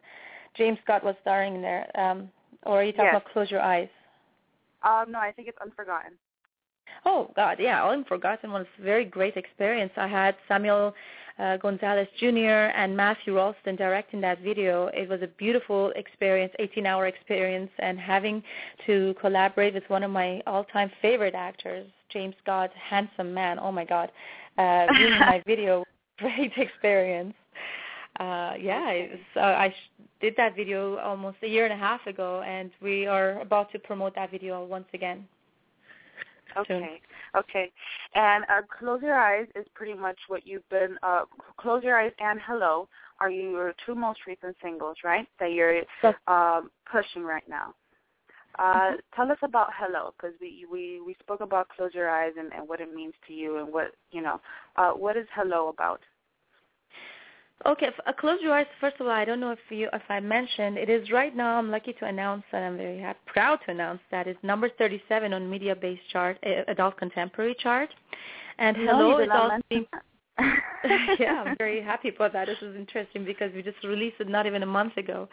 James 0.57 0.79
Scott 0.85 1.03
was 1.03 1.15
starring 1.23 1.57
in 1.57 1.63
there. 1.63 1.89
Um, 1.99 2.31
or 2.65 2.81
are 2.81 2.85
you 2.85 2.93
talking 2.93 3.07
Yes. 3.07 3.17
about 3.17 3.33
Close 3.33 3.51
Your 3.51 3.63
Eyes? 3.63 3.89
Um, 4.83 5.13
no, 5.13 5.19
I 5.19 5.33
think 5.33 5.49
it's 5.49 5.59
Unforgotten. 5.61 6.13
Oh 7.05 7.31
God, 7.35 7.59
yeah, 7.59 7.85
Unforgotten 7.85 8.53
was 8.53 8.67
a 8.79 8.83
very 8.83 9.05
great 9.05 9.37
experience. 9.37 9.93
I 9.97 10.07
had 10.07 10.37
Samuel 10.47 10.95
uh, 11.39 11.57
Gonzalez 11.57 12.07
Jr. 12.19 12.71
and 12.77 12.97
Matthew 12.97 13.35
Ralston 13.37 13.77
directing 13.77 14.21
that 14.21 14.41
video. 14.41 14.87
It 14.89 15.09
was 15.09 15.23
a 15.23 15.27
beautiful 15.27 15.93
experience, 15.97 16.53
18-hour 16.61 17.07
experience, 17.07 17.71
and 17.79 17.99
having 17.99 18.43
to 18.87 19.15
collaborate 19.21 19.75
with 19.75 19.89
one 19.89 20.03
of 20.03 20.11
my 20.11 20.43
all-time 20.47 20.91
favorite 21.01 21.35
actors, 21.35 21.89
James 22.11 22.35
Scott, 22.43 22.71
handsome 22.75 23.35
man. 23.35 23.59
Oh 23.59 23.73
my 23.73 23.85
God, 23.85 24.13
uh, 24.59 24.87
my 24.91 25.43
video, 25.47 25.85
great 26.19 26.53
experience. 26.57 27.35
Uh, 28.21 28.53
yeah, 28.61 28.93
was, 28.93 29.19
uh, 29.37 29.41
I 29.41 29.71
sh- 29.71 30.03
did 30.21 30.35
that 30.37 30.55
video 30.55 30.99
almost 30.99 31.39
a 31.43 31.49
year 31.49 31.65
and 31.65 31.73
a 31.73 31.77
half 31.77 32.07
ago, 32.07 32.43
and 32.43 32.71
we 32.83 33.07
are 33.07 33.41
about 33.41 33.73
to 33.73 33.79
promote 33.79 34.15
that 34.15 34.31
video 34.31 34.65
once 34.65 34.87
again. 34.93 35.27
Okay. 36.57 37.01
Okay. 37.37 37.73
And 38.15 38.45
uh, 38.45 38.63
Close 38.79 39.03
Your 39.03 39.19
Eyes 39.19 39.47
is 39.55 39.67
pretty 39.75 39.95
much 39.95 40.19
what 40.29 40.47
you've 40.47 40.69
been, 40.69 40.97
uh, 41.03 41.23
Close 41.59 41.83
Your 41.83 42.01
Eyes 42.01 42.13
and 42.19 42.41
Hello 42.47 42.89
are 43.21 43.31
your 43.31 43.73
two 43.87 43.95
most 43.95 44.21
recent 44.27 44.57
singles, 44.63 44.97
right, 45.05 45.27
that 45.39 45.53
you're 45.53 45.83
um, 46.27 46.71
pushing 46.91 47.23
right 47.23 47.49
now. 47.49 47.75
Uh, 48.59 48.93
Tell 49.17 49.31
us 49.31 49.39
about 49.43 49.69
Hello, 49.79 50.13
because 50.17 50.35
we, 50.41 50.67
we, 50.71 51.01
we 51.05 51.17
spoke 51.21 51.41
about 51.41 51.69
Close 51.71 51.93
Your 51.95 52.11
Eyes 52.11 52.33
and, 52.39 52.53
and 52.53 52.69
what 52.69 52.81
it 52.81 52.95
means 52.95 53.15
to 53.27 53.33
you 53.33 53.59
and 53.59 53.73
what, 53.73 53.93
you 54.11 54.21
know, 54.21 54.41
uh, 54.77 54.91
what 54.91 55.17
is 55.17 55.27
Hello 55.35 55.69
about? 55.69 56.01
Okay, 57.65 57.87
f- 57.87 58.01
uh, 58.07 58.13
close 58.13 58.39
your 58.43 58.53
eyes. 58.55 58.67
First 58.81 58.97
of 59.01 59.07
all, 59.07 59.13
I 59.13 59.25
don't 59.25 59.39
know 59.39 59.53
if 59.53 59.59
you 59.69 59.89
if 59.93 60.03
I 60.09 60.19
mentioned 60.21 60.77
it 60.79 60.91
is 60.91 61.11
right 61.13 61.35
now. 61.35 61.59
I'm 61.59 61.71
lucky 61.71 61.93
to 61.95 62.07
announce 62.07 62.43
that 62.51 62.63
I'm 62.63 62.77
very 62.77 62.99
happy, 62.99 63.19
proud 63.27 63.61
to 63.67 63.71
announce 63.71 64.01
that 64.11 64.27
it's 64.27 64.43
number 64.43 64.69
37 64.79 65.33
on 65.33 65.43
Mediabase 65.51 66.01
chart, 66.13 66.39
uh, 66.45 66.63
adult 66.69 66.97
contemporary 66.97 67.55
chart, 67.61 67.89
and 68.59 68.77
No, 68.79 68.87
Hello 68.87 69.11
you 69.11 69.17
did 69.19 69.25
is 69.25 69.31
also 69.33 69.63
being. 69.69 69.87
yeah, 71.21 71.45
I'm 71.47 71.57
very 71.57 71.81
happy 71.81 72.09
about 72.09 72.33
that. 72.33 72.47
This 72.47 72.59
is 72.63 72.75
interesting 72.75 73.25
because 73.25 73.53
we 73.55 73.63
just 73.63 73.83
released 73.85 74.17
it 74.19 74.29
not 74.29 74.47
even 74.47 74.63
a 74.63 74.67
month 74.67 74.97
ago. 74.97 75.29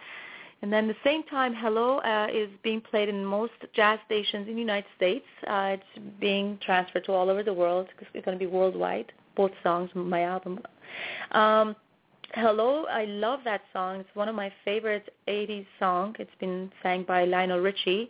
And 0.62 0.72
then 0.74 0.88
the 0.88 0.96
same 1.04 1.24
time, 1.24 1.56
Hello 1.56 2.00
uh, 2.00 2.28
is 2.32 2.50
being 2.64 2.82
played 2.82 3.08
in 3.10 3.26
most 3.26 3.54
jazz 3.74 3.98
stations 4.06 4.48
in 4.48 4.56
the 4.56 4.60
United 4.60 4.90
States. 4.98 5.26
Uh, 5.48 5.78
it's 5.78 6.06
being 6.20 6.60
transferred 6.64 7.06
to 7.06 7.14
all 7.14 7.30
over 7.30 7.44
the 7.44 7.54
world. 7.54 7.88
It's 8.14 8.26
going 8.26 8.38
to 8.38 8.46
be 8.46 8.52
worldwide, 8.52 9.12
both 9.36 9.52
songs, 9.64 9.90
my 9.96 10.24
album. 10.24 10.60
Um, 11.32 11.76
Hello, 12.36 12.86
I 12.86 13.06
love 13.06 13.40
that 13.46 13.62
song. 13.74 14.02
It's 14.02 14.10
one 14.14 14.30
of 14.30 14.36
my 14.36 14.54
favorite 14.64 15.14
80s 15.28 15.66
songs. 15.80 16.16
It's 16.20 16.30
been 16.40 16.72
sang 16.84 17.04
by 17.04 17.26
Lionel 17.26 17.60
Richie. 17.60 18.10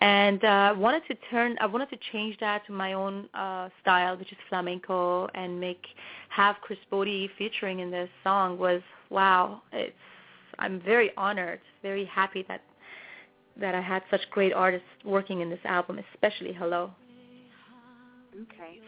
And 0.00 0.44
uh, 0.44 0.74
wanted 0.76 1.02
to 1.08 1.16
turn, 1.28 1.56
I 1.60 1.66
wanted 1.66 1.90
to 1.90 1.98
change 2.12 2.36
that 2.38 2.64
to 2.66 2.72
my 2.72 2.92
own 2.92 3.28
uh, 3.34 3.68
style, 3.82 4.16
which 4.16 4.30
is 4.30 4.38
flamenco, 4.48 5.28
and 5.34 5.58
make, 5.58 5.84
have 6.28 6.56
Chris 6.62 6.78
Botti 6.90 7.28
featuring 7.36 7.80
in 7.80 7.90
this 7.90 8.08
song 8.22 8.58
was, 8.58 8.80
wow, 9.10 9.60
it's, 9.72 9.92
I'm 10.60 10.80
very 10.80 11.10
honored, 11.16 11.60
very 11.82 12.04
happy 12.04 12.44
that, 12.46 12.62
that 13.60 13.74
I 13.74 13.80
had 13.80 14.02
such 14.08 14.20
great 14.30 14.52
artists 14.52 14.86
working 15.04 15.40
in 15.40 15.50
this 15.50 15.60
album, 15.64 15.98
especially 16.14 16.52
Hello. 16.52 16.92
Okay. 18.34 18.78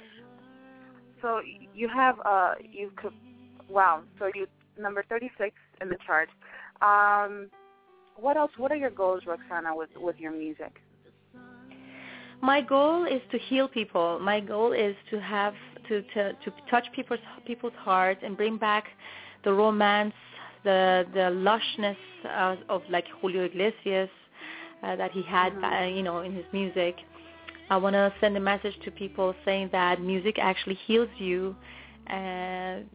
So 1.21 1.41
you 1.75 1.89
have 1.89 2.17
uh 2.25 2.55
you 2.73 2.93
could 2.97 3.13
wow. 3.69 4.03
So 4.19 4.31
you 4.35 4.47
number 4.79 5.05
36 5.09 5.55
in 5.81 5.89
the 5.89 5.97
chart. 6.07 6.29
Um 6.83 7.49
what 8.17 8.37
else 8.37 8.51
what 8.57 8.71
are 8.73 8.77
your 8.77 8.91
goals 8.91 9.23
Roxanna 9.27 9.77
with 9.77 9.91
with 9.97 10.17
your 10.19 10.33
music? 10.33 10.81
My 12.43 12.63
goal 12.63 13.05
is 13.05 13.21
to 13.33 13.39
heal 13.39 13.69
people. 13.69 14.19
My 14.19 14.41
goal 14.41 14.73
is 14.73 14.97
to 15.11 15.21
have 15.21 15.55
to 15.89 16.03
to, 16.03 16.33
to 16.33 16.53
touch 16.71 16.87
people's 16.95 17.21
people's 17.47 17.75
hearts 17.79 18.21
and 18.25 18.37
bring 18.37 18.57
back 18.57 18.85
the 19.45 19.53
romance, 19.53 20.15
the 20.65 21.07
the 21.13 21.31
lushness 21.47 21.97
of, 22.35 22.59
of 22.69 22.83
like 22.91 23.05
Julio 23.21 23.45
Iglesias 23.45 24.11
uh, 24.83 24.97
that 24.97 25.11
he 25.13 25.23
had, 25.23 25.53
uh, 25.63 25.87
you 25.87 26.03
know, 26.03 26.21
in 26.21 26.33
his 26.33 26.45
music. 26.53 26.97
I 27.69 27.77
want 27.77 27.95
to 27.95 28.13
send 28.21 28.37
a 28.37 28.41
message 28.41 28.75
to 28.85 28.91
people 28.91 29.35
saying 29.45 29.69
that 29.73 30.01
music 30.01 30.39
actually 30.41 30.79
heals 30.87 31.09
you, 31.19 31.55
and 32.07 32.89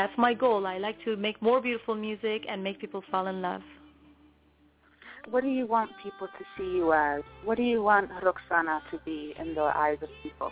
that's 0.00 0.16
my 0.16 0.32
goal. 0.32 0.66
I 0.66 0.78
like 0.78 0.96
to 1.04 1.14
make 1.14 1.42
more 1.42 1.60
beautiful 1.60 1.94
music 1.94 2.46
and 2.48 2.64
make 2.64 2.80
people 2.80 3.02
fall 3.10 3.26
in 3.26 3.42
love. 3.42 3.60
What 5.28 5.42
do 5.42 5.50
you 5.50 5.66
want 5.66 5.90
people 6.02 6.26
to 6.38 6.44
see 6.56 6.70
you 6.78 6.94
as? 6.94 7.22
What 7.44 7.58
do 7.58 7.62
you 7.62 7.82
want 7.82 8.08
Roxanna 8.22 8.80
to 8.92 8.98
be 9.04 9.34
in 9.38 9.54
the 9.54 9.68
eyes 9.84 9.98
of 10.00 10.08
people? 10.22 10.50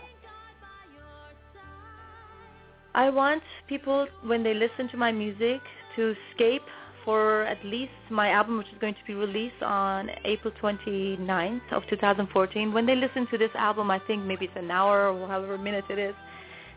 I 2.94 3.08
want 3.08 3.42
people, 3.68 4.06
when 4.22 4.42
they 4.42 4.52
listen 4.52 4.90
to 4.90 4.98
my 4.98 5.12
music, 5.12 5.62
to 5.96 6.14
escape 6.30 6.66
for 7.06 7.44
at 7.44 7.64
least 7.64 7.92
my 8.10 8.28
album, 8.28 8.58
which 8.58 8.66
is 8.66 8.78
going 8.82 8.94
to 9.00 9.04
be 9.06 9.14
released 9.14 9.62
on 9.62 10.10
April 10.26 10.52
29th 10.60 11.72
of 11.72 11.84
2014. 11.88 12.70
When 12.74 12.84
they 12.84 12.96
listen 12.96 13.26
to 13.30 13.38
this 13.38 13.54
album, 13.54 13.90
I 13.90 13.98
think 14.00 14.24
maybe 14.24 14.44
it's 14.44 14.56
an 14.56 14.70
hour 14.70 15.08
or 15.08 15.26
however 15.26 15.56
minute 15.56 15.86
it 15.88 15.98
is, 15.98 16.14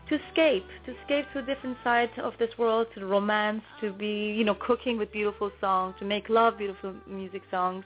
to 0.08 0.18
escape, 0.28 0.66
to 0.84 0.94
escape 1.00 1.26
to 1.32 1.38
a 1.38 1.42
different 1.42 1.76
side 1.84 2.10
of 2.22 2.34
this 2.38 2.50
world, 2.58 2.86
to 2.94 3.06
romance, 3.06 3.62
to 3.80 3.92
be, 3.92 4.34
you 4.36 4.44
know, 4.44 4.54
cooking 4.54 4.98
with 4.98 5.12
beautiful 5.12 5.50
songs, 5.60 5.94
to 5.98 6.04
make 6.04 6.28
love 6.28 6.58
beautiful 6.58 6.94
music 7.06 7.42
songs. 7.50 7.84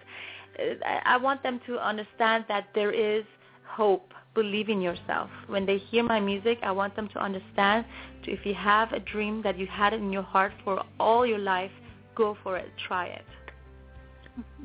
Uh, 0.59 0.85
I 1.05 1.17
want 1.17 1.43
them 1.43 1.61
to 1.67 1.79
understand 1.79 2.47
that 2.49 2.69
there 2.75 2.93
is 2.93 3.25
hope. 3.67 4.13
Believe 4.35 4.69
in 4.69 4.83
yourself. 4.83 5.31
When 5.47 5.65
they 5.65 5.79
hear 5.79 6.03
my 6.03 6.21
music, 6.21 6.59
I 6.63 6.71
want 6.71 6.95
them 6.95 7.09
to 7.15 7.19
understand 7.19 7.87
to 8.25 8.31
if 8.31 8.45
you 8.45 8.55
have 8.55 8.93
a 8.93 9.01
dream 9.01 9.41
that 9.43 9.59
you 9.59 9.67
had 9.67 9.95
in 9.95 10.13
your 10.13 10.23
heart 10.23 10.53
for 10.63 10.83
all 11.01 11.27
your 11.27 11.39
life, 11.39 11.71
go 12.15 12.37
for 12.43 12.59
it. 12.59 12.71
Try 12.87 13.07
it. 13.07 13.25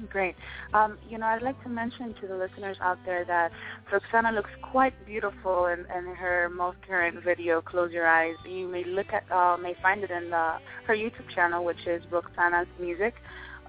Great. 0.10 0.36
Um, 0.74 0.98
you 1.10 1.18
know, 1.18 1.28
I'd 1.28 1.42
like 1.42 1.62
to 1.64 1.70
mention 1.70 2.14
to 2.22 2.28
the 2.28 2.36
listeners 2.36 2.78
out 2.82 2.98
there 3.06 3.24
that 3.26 3.52
Roxanna 3.92 4.34
looks 4.34 4.50
quite 4.72 4.94
beautiful 5.06 5.68
in, 5.68 5.80
in 5.80 6.16
her 6.16 6.50
most 6.50 6.78
current 6.88 7.24
video, 7.24 7.62
Close 7.62 7.92
Your 7.92 8.08
Eyes. 8.08 8.36
You 8.46 8.68
may 8.68 8.84
look 8.84 9.08
at, 9.14 9.32
uh, 9.32 9.58
may 9.58 9.76
find 9.82 10.04
it 10.04 10.12
in 10.12 10.30
the, 10.30 10.58
her 10.88 10.96
YouTube 10.96 11.30
channel, 11.34 11.64
which 11.64 11.88
is 11.88 12.04
Roxanna's 12.12 12.68
Music. 12.80 13.14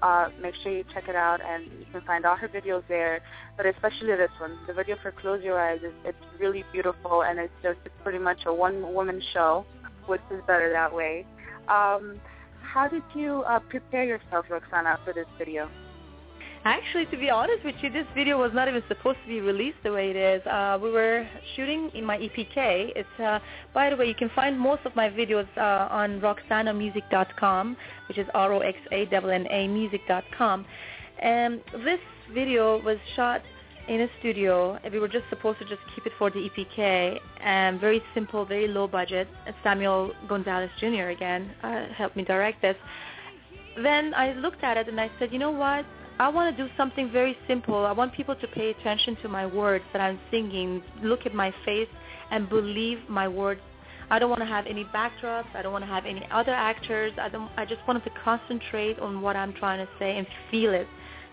Uh, 0.01 0.27
make 0.41 0.53
sure 0.61 0.73
you 0.73 0.83
check 0.93 1.07
it 1.07 1.15
out, 1.15 1.39
and 1.41 1.63
you 1.79 1.85
can 1.93 2.01
find 2.01 2.25
all 2.25 2.35
her 2.35 2.49
videos 2.49 2.83
there. 2.89 3.21
But 3.55 3.65
especially 3.65 4.07
this 4.07 4.31
one, 4.39 4.57
the 4.67 4.73
video 4.73 4.97
for 5.01 5.13
Close 5.13 5.41
Your 5.41 5.57
Eyes, 5.57 5.79
is, 5.81 5.93
it's 6.03 6.17
really 6.39 6.65
beautiful, 6.73 7.23
and 7.23 7.39
it's 7.39 7.53
just 7.61 7.79
it's 7.85 7.95
pretty 8.03 8.19
much 8.19 8.39
a 8.45 8.53
one-woman 8.53 9.21
show, 9.33 9.65
which 10.07 10.21
is 10.29 10.41
better 10.45 10.69
that 10.73 10.93
way. 10.93 11.25
Um, 11.69 12.19
how 12.61 12.89
did 12.89 13.03
you 13.15 13.43
uh, 13.47 13.59
prepare 13.59 14.03
yourself, 14.03 14.47
Roxanna, 14.49 14.97
for 15.05 15.13
this 15.13 15.27
video? 15.37 15.69
Actually, 16.65 17.05
to 17.07 17.17
be 17.17 17.29
honest 17.29 17.61
with 17.65 17.75
you, 17.81 17.89
this 17.89 18.05
video 18.15 18.39
was 18.39 18.51
not 18.53 18.69
even 18.69 18.81
supposed 18.87 19.17
to 19.21 19.27
be 19.27 19.41
released 19.41 19.77
the 19.83 19.91
way 19.91 20.11
it 20.11 20.15
is. 20.15 20.41
Uh, 20.47 20.79
we 20.81 20.89
were 20.89 21.27
shooting 21.57 21.91
in 21.93 22.05
my 22.05 22.17
EPK. 22.17 22.93
It's, 22.95 23.19
uh, 23.19 23.39
by 23.73 23.89
the 23.89 23.97
way, 23.97 24.07
you 24.07 24.15
can 24.15 24.29
find 24.33 24.57
most 24.57 24.85
of 24.85 24.95
my 24.95 25.09
videos 25.09 25.45
uh, 25.57 25.89
on 25.91 26.21
roxannamusic.com, 26.21 27.75
which 28.07 28.17
is 28.17 28.27
R-O-X-A-N-N-A 28.33 29.67
music.com. 29.67 30.65
And 31.19 31.59
this 31.83 31.99
video 32.33 32.81
was 32.81 32.97
shot 33.17 33.41
in 33.89 33.99
a 33.99 34.07
studio. 34.19 34.79
We 34.89 34.99
were 34.99 35.09
just 35.09 35.25
supposed 35.29 35.59
to 35.59 35.65
just 35.65 35.81
keep 35.93 36.05
it 36.05 36.13
for 36.17 36.29
the 36.29 36.49
EPK, 36.49 37.19
and 37.41 37.81
very 37.81 38.01
simple, 38.13 38.45
very 38.45 38.69
low 38.69 38.87
budget. 38.87 39.27
Samuel 39.63 40.13
Gonzalez 40.29 40.69
Jr. 40.79 41.09
again 41.09 41.51
uh, 41.61 41.87
helped 41.93 42.15
me 42.15 42.23
direct 42.23 42.61
this. 42.61 42.77
Then 43.75 44.13
I 44.13 44.31
looked 44.33 44.63
at 44.63 44.77
it 44.77 44.87
and 44.87 45.01
I 45.01 45.11
said, 45.19 45.33
you 45.33 45.39
know 45.39 45.51
what? 45.51 45.85
I 46.23 46.29
want 46.29 46.55
to 46.55 46.63
do 46.63 46.71
something 46.77 47.11
very 47.11 47.37
simple. 47.49 47.85
I 47.85 47.91
want 47.91 48.13
people 48.13 48.33
to 48.33 48.47
pay 48.47 48.69
attention 48.69 49.17
to 49.23 49.27
my 49.27 49.45
words 49.45 49.83
that 49.91 50.01
I'm 50.01 50.17
singing, 50.31 50.81
look 51.01 51.25
at 51.25 51.33
my 51.35 51.53
face, 51.65 51.89
and 52.31 52.47
believe 52.47 52.99
my 53.09 53.27
words. 53.27 53.59
I 54.09 54.19
don't 54.19 54.29
want 54.29 54.41
to 54.41 54.45
have 54.45 54.65
any 54.65 54.85
backdrops. 54.85 55.53
I 55.53 55.61
don't 55.61 55.73
want 55.73 55.83
to 55.83 55.89
have 55.89 56.05
any 56.05 56.25
other 56.31 56.53
actors. 56.53 57.11
I 57.19 57.27
don't. 57.27 57.51
I 57.57 57.65
just 57.65 57.81
wanted 57.85 58.05
to 58.05 58.11
concentrate 58.23 58.99
on 58.99 59.21
what 59.21 59.35
I'm 59.35 59.51
trying 59.51 59.85
to 59.85 59.91
say 59.99 60.17
and 60.17 60.25
feel 60.49 60.73
it 60.73 60.87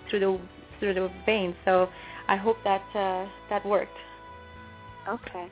through 0.08 0.20
the 0.20 0.40
through 0.80 0.94
the 0.94 1.08
veins. 1.24 1.54
So 1.64 1.88
I 2.26 2.34
hope 2.34 2.56
that 2.64 2.82
uh, 2.92 3.30
that 3.48 3.64
worked. 3.64 3.96
Okay. 5.08 5.46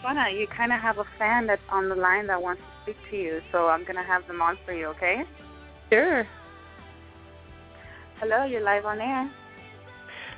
Sana, 0.00 0.30
you 0.30 0.46
kind 0.56 0.72
of 0.72 0.80
have 0.80 0.96
a 0.96 1.04
fan 1.18 1.46
that's 1.46 1.60
on 1.68 1.90
the 1.90 1.94
line 1.94 2.26
that 2.28 2.40
wants 2.40 2.62
to 2.62 2.82
speak 2.84 3.10
to 3.10 3.16
you, 3.18 3.40
so 3.52 3.68
I'm 3.68 3.84
gonna 3.84 4.02
have 4.02 4.26
them 4.26 4.40
on 4.40 4.56
for 4.64 4.72
you. 4.72 4.86
Okay? 4.96 5.24
Sure. 5.90 6.26
Hello, 8.20 8.44
you're 8.44 8.62
live 8.62 8.84
on 8.84 9.00
air. 9.00 9.30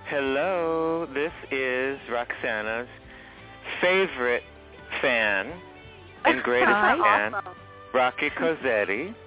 Hello, 0.08 1.06
this 1.14 1.32
is 1.50 1.98
Roxanna's 2.10 2.88
favorite 3.80 4.42
fan 5.00 5.52
and 6.24 6.42
greatest 6.42 6.70
fan, 6.70 7.34
Awesome. 7.34 7.54
Rocky 7.94 8.30
Cosetti. 8.30 9.14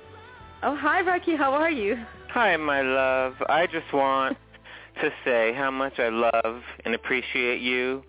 Oh, 0.65 0.77
hi, 0.77 1.01
Rocky. 1.01 1.35
How 1.35 1.51
are 1.51 1.69
you? 1.69 1.97
Hi, 2.29 2.55
my 2.55 2.81
love. 2.81 3.33
I 3.49 3.67
just 3.67 3.91
want 3.93 4.37
to 5.01 5.09
say 5.25 5.51
how 5.53 5.69
much 5.69 5.99
I 5.99 6.07
love 6.07 6.61
and 6.85 6.95
appreciate 6.95 7.59
you. 7.59 8.01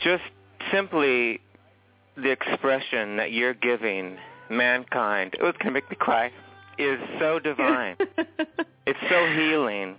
Just 0.00 0.22
simply 0.72 1.40
the 2.16 2.30
expression 2.30 3.16
that 3.16 3.32
you're 3.32 3.52
giving 3.52 4.16
mankind, 4.48 5.34
it 5.34 5.42
was 5.42 5.54
going 5.54 5.66
to 5.66 5.72
make 5.72 5.90
me 5.90 5.96
cry, 5.98 6.30
is 6.78 6.98
so 7.18 7.38
divine. 7.50 7.96
it's 8.86 8.98
so 9.10 9.26
healing. 9.34 9.96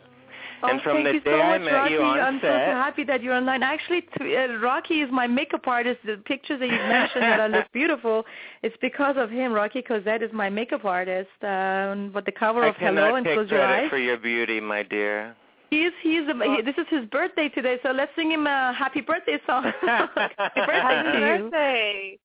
Oh, 0.62 0.68
and 0.68 0.82
from 0.82 0.98
thank 0.98 1.08
the 1.08 1.14
you 1.14 1.20
day 1.22 1.32
so 1.32 1.40
I 1.42 1.58
much, 1.58 1.66
met 1.66 1.72
Rocky. 1.74 1.94
you 1.94 2.02
on 2.02 2.20
I'm 2.20 2.40
so 2.42 2.48
happy 2.50 3.06
that 3.06 3.24
you're 3.24 3.34
online. 3.34 3.64
Actually, 3.64 4.02
t- 4.18 4.36
uh, 4.36 4.58
Rocky 4.60 4.96
is 5.02 5.10
my 5.10 5.26
makeup 5.26 5.66
artist. 5.68 6.00
The 6.06 6.18
pictures 6.26 6.60
that 6.60 6.66
you 6.66 6.74
mentioned 6.74 7.24
that 7.24 7.40
I 7.40 7.48
look 7.48 7.66
beautiful, 7.74 8.26
it's 8.62 8.76
because 8.82 9.16
of 9.18 9.30
him. 9.30 9.54
Rocky 9.54 9.82
Cosette 9.82 10.22
is 10.22 10.32
my 10.34 10.50
makeup 10.50 10.84
artist. 10.84 11.30
Um, 11.44 12.12
but 12.14 12.26
the 12.26 12.34
cover 12.34 12.64
I 12.66 12.70
of 12.70 12.76
Hello 12.76 12.92
cannot 12.94 13.16
and 13.16 13.26
take 13.26 13.36
Close 13.36 13.50
Your 13.52 13.60
credit 13.62 13.84
Eyes. 13.86 13.90
for 13.90 14.00
your 14.00 14.18
beauty, 14.18 14.60
my 14.60 14.84
dear. 14.84 15.34
He's 15.70 15.92
he's 16.02 16.28
a, 16.28 16.34
he, 16.56 16.62
this 16.62 16.76
is 16.78 16.88
his 16.90 17.06
birthday 17.10 17.48
today, 17.48 17.78
so 17.82 17.92
let's 17.92 18.12
sing 18.18 18.30
him 18.30 18.46
a 18.46 18.74
happy 18.78 19.00
birthday 19.00 19.38
song. 19.48 19.64
happy 19.82 20.12
birthday 20.56 20.74
Happy 20.82 21.12
to 21.12 21.20
you. 21.20 21.44
birthday. 21.44 22.20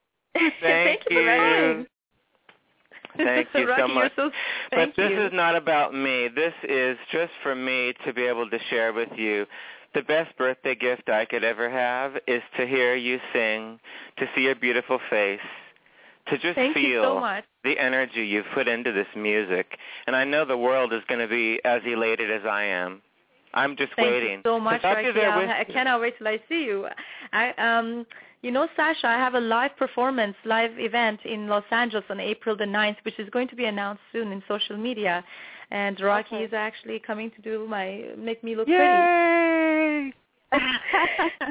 Thank 0.61 1.03
you. 1.09 1.19
for 1.23 1.37
calling. 1.37 1.79
you. 1.81 1.87
Thank 3.17 3.49
you 3.55 3.69
Rocky, 3.69 3.83
so 3.83 3.89
much. 3.89 4.13
So, 4.17 4.31
But 4.71 4.77
thank 4.77 4.97
this 4.97 5.11
you. 5.11 5.23
is 5.27 5.33
not 5.33 5.57
about 5.57 5.95
me. 5.95 6.29
This 6.35 6.55
is 6.69 6.97
just 7.13 7.33
for 7.43 7.55
me 7.55 7.95
to 8.07 8.13
be 8.13 8.23
able 8.23 8.49
to 8.51 8.59
share 8.71 8.93
with 8.93 9.11
you. 9.17 9.47
The 9.95 10.03
best 10.03 10.37
birthday 10.37 10.75
gift 10.75 11.09
I 11.09 11.25
could 11.25 11.45
ever 11.45 11.71
have 11.71 12.15
is 12.27 12.43
to 12.59 12.67
hear 12.67 12.97
you 12.97 13.21
sing, 13.33 13.79
to 14.19 14.27
see 14.35 14.43
your 14.43 14.57
beautiful 14.57 14.99
face, 15.09 15.39
to 16.29 16.39
just 16.39 16.57
Thank 16.57 16.75
feel 16.75 17.03
so 17.05 17.41
the 17.63 17.79
energy 17.79 18.27
you've 18.27 18.47
put 18.55 18.67
into 18.67 18.91
this 18.93 19.07
music. 19.17 19.79
And 20.07 20.17
I 20.17 20.25
know 20.25 20.45
the 20.45 20.57
world 20.59 20.93
is 20.93 21.03
going 21.09 21.21
to 21.21 21.29
be 21.29 21.61
as 21.65 21.81
elated 21.87 22.31
as 22.31 22.43
I 22.45 22.65
am. 22.65 23.03
I'm 23.55 23.77
just 23.77 23.93
Thank 23.95 24.11
waiting. 24.11 24.31
you 24.39 24.41
so 24.45 24.59
much. 24.59 24.83
I'll- 24.85 24.97
with 24.97 25.69
cannot 25.73 26.01
wait 26.01 26.19
till 26.19 26.27
I 26.27 26.41
see 26.49 26.65
you. 26.65 26.89
I 27.33 27.51
um 27.53 28.05
you 28.45 28.51
know, 28.51 28.69
Sasha, 28.77 29.07
I 29.07 29.15
have 29.15 29.35
a 29.35 29.41
live 29.41 29.75
performance, 29.79 30.37
live 30.45 30.73
event 30.79 31.21
in 31.25 31.49
Los 31.49 31.65
Angeles 31.71 32.05
on 32.11 32.21
April 32.21 32.55
the 32.55 32.67
9th, 32.67 32.97
which 33.03 33.19
is 33.19 33.31
going 33.31 33.49
to 33.49 33.57
be 33.57 33.65
announced 33.65 34.03
soon 34.13 34.33
in 34.33 34.43
social 34.47 34.77
media. 34.77 35.25
And 35.71 35.99
Rocky 35.99 36.35
Okay. 36.37 36.45
is 36.45 36.53
actually 36.53 36.99
coming 36.99 37.31
to 37.31 37.41
do 37.41 37.67
my 37.67 38.05
make 38.19 38.45
me 38.45 38.55
look 38.55 38.69
Yay! 38.69 40.13
pretty. 40.53 40.63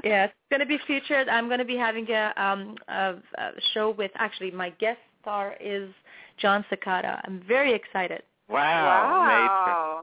yeah, 0.04 0.26
it's 0.26 0.34
going 0.52 0.60
to 0.60 0.68
be 0.68 0.78
featured. 0.86 1.28
I'm 1.30 1.48
going 1.48 1.58
to 1.58 1.66
be 1.66 1.76
having 1.76 2.08
a 2.12 2.32
um 2.38 2.76
a, 2.88 3.16
a 3.40 3.50
show 3.74 3.90
with 3.90 4.12
actually 4.16 4.52
my 4.52 4.70
guest 4.70 5.00
star 5.24 5.56
is 5.60 5.90
Jon 6.38 6.64
Secada. 6.72 7.22
I'm 7.26 7.42
very 7.48 7.74
excited. 7.74 8.22
Wow. 8.48 9.50
Wow. 9.66 10.02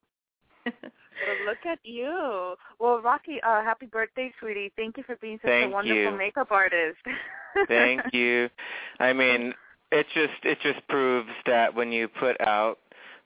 Well, 1.44 1.48
look 1.54 1.66
at 1.66 1.78
you. 1.84 2.54
Well, 2.78 3.00
Rocky, 3.02 3.40
uh, 3.42 3.62
happy 3.62 3.86
birthday, 3.86 4.32
sweetie. 4.40 4.72
Thank 4.76 4.96
you 4.96 5.04
for 5.04 5.16
being 5.16 5.38
such 5.42 5.48
Thank 5.50 5.70
a 5.70 5.74
wonderful 5.74 6.12
you. 6.12 6.18
makeup 6.18 6.50
artist. 6.50 6.98
Thank 7.68 8.02
you. 8.12 8.48
I 8.98 9.12
mean, 9.12 9.54
it 9.92 10.06
just 10.14 10.44
it 10.44 10.58
just 10.62 10.86
proves 10.88 11.28
that 11.46 11.74
when 11.74 11.92
you 11.92 12.08
put 12.08 12.40
out 12.40 12.78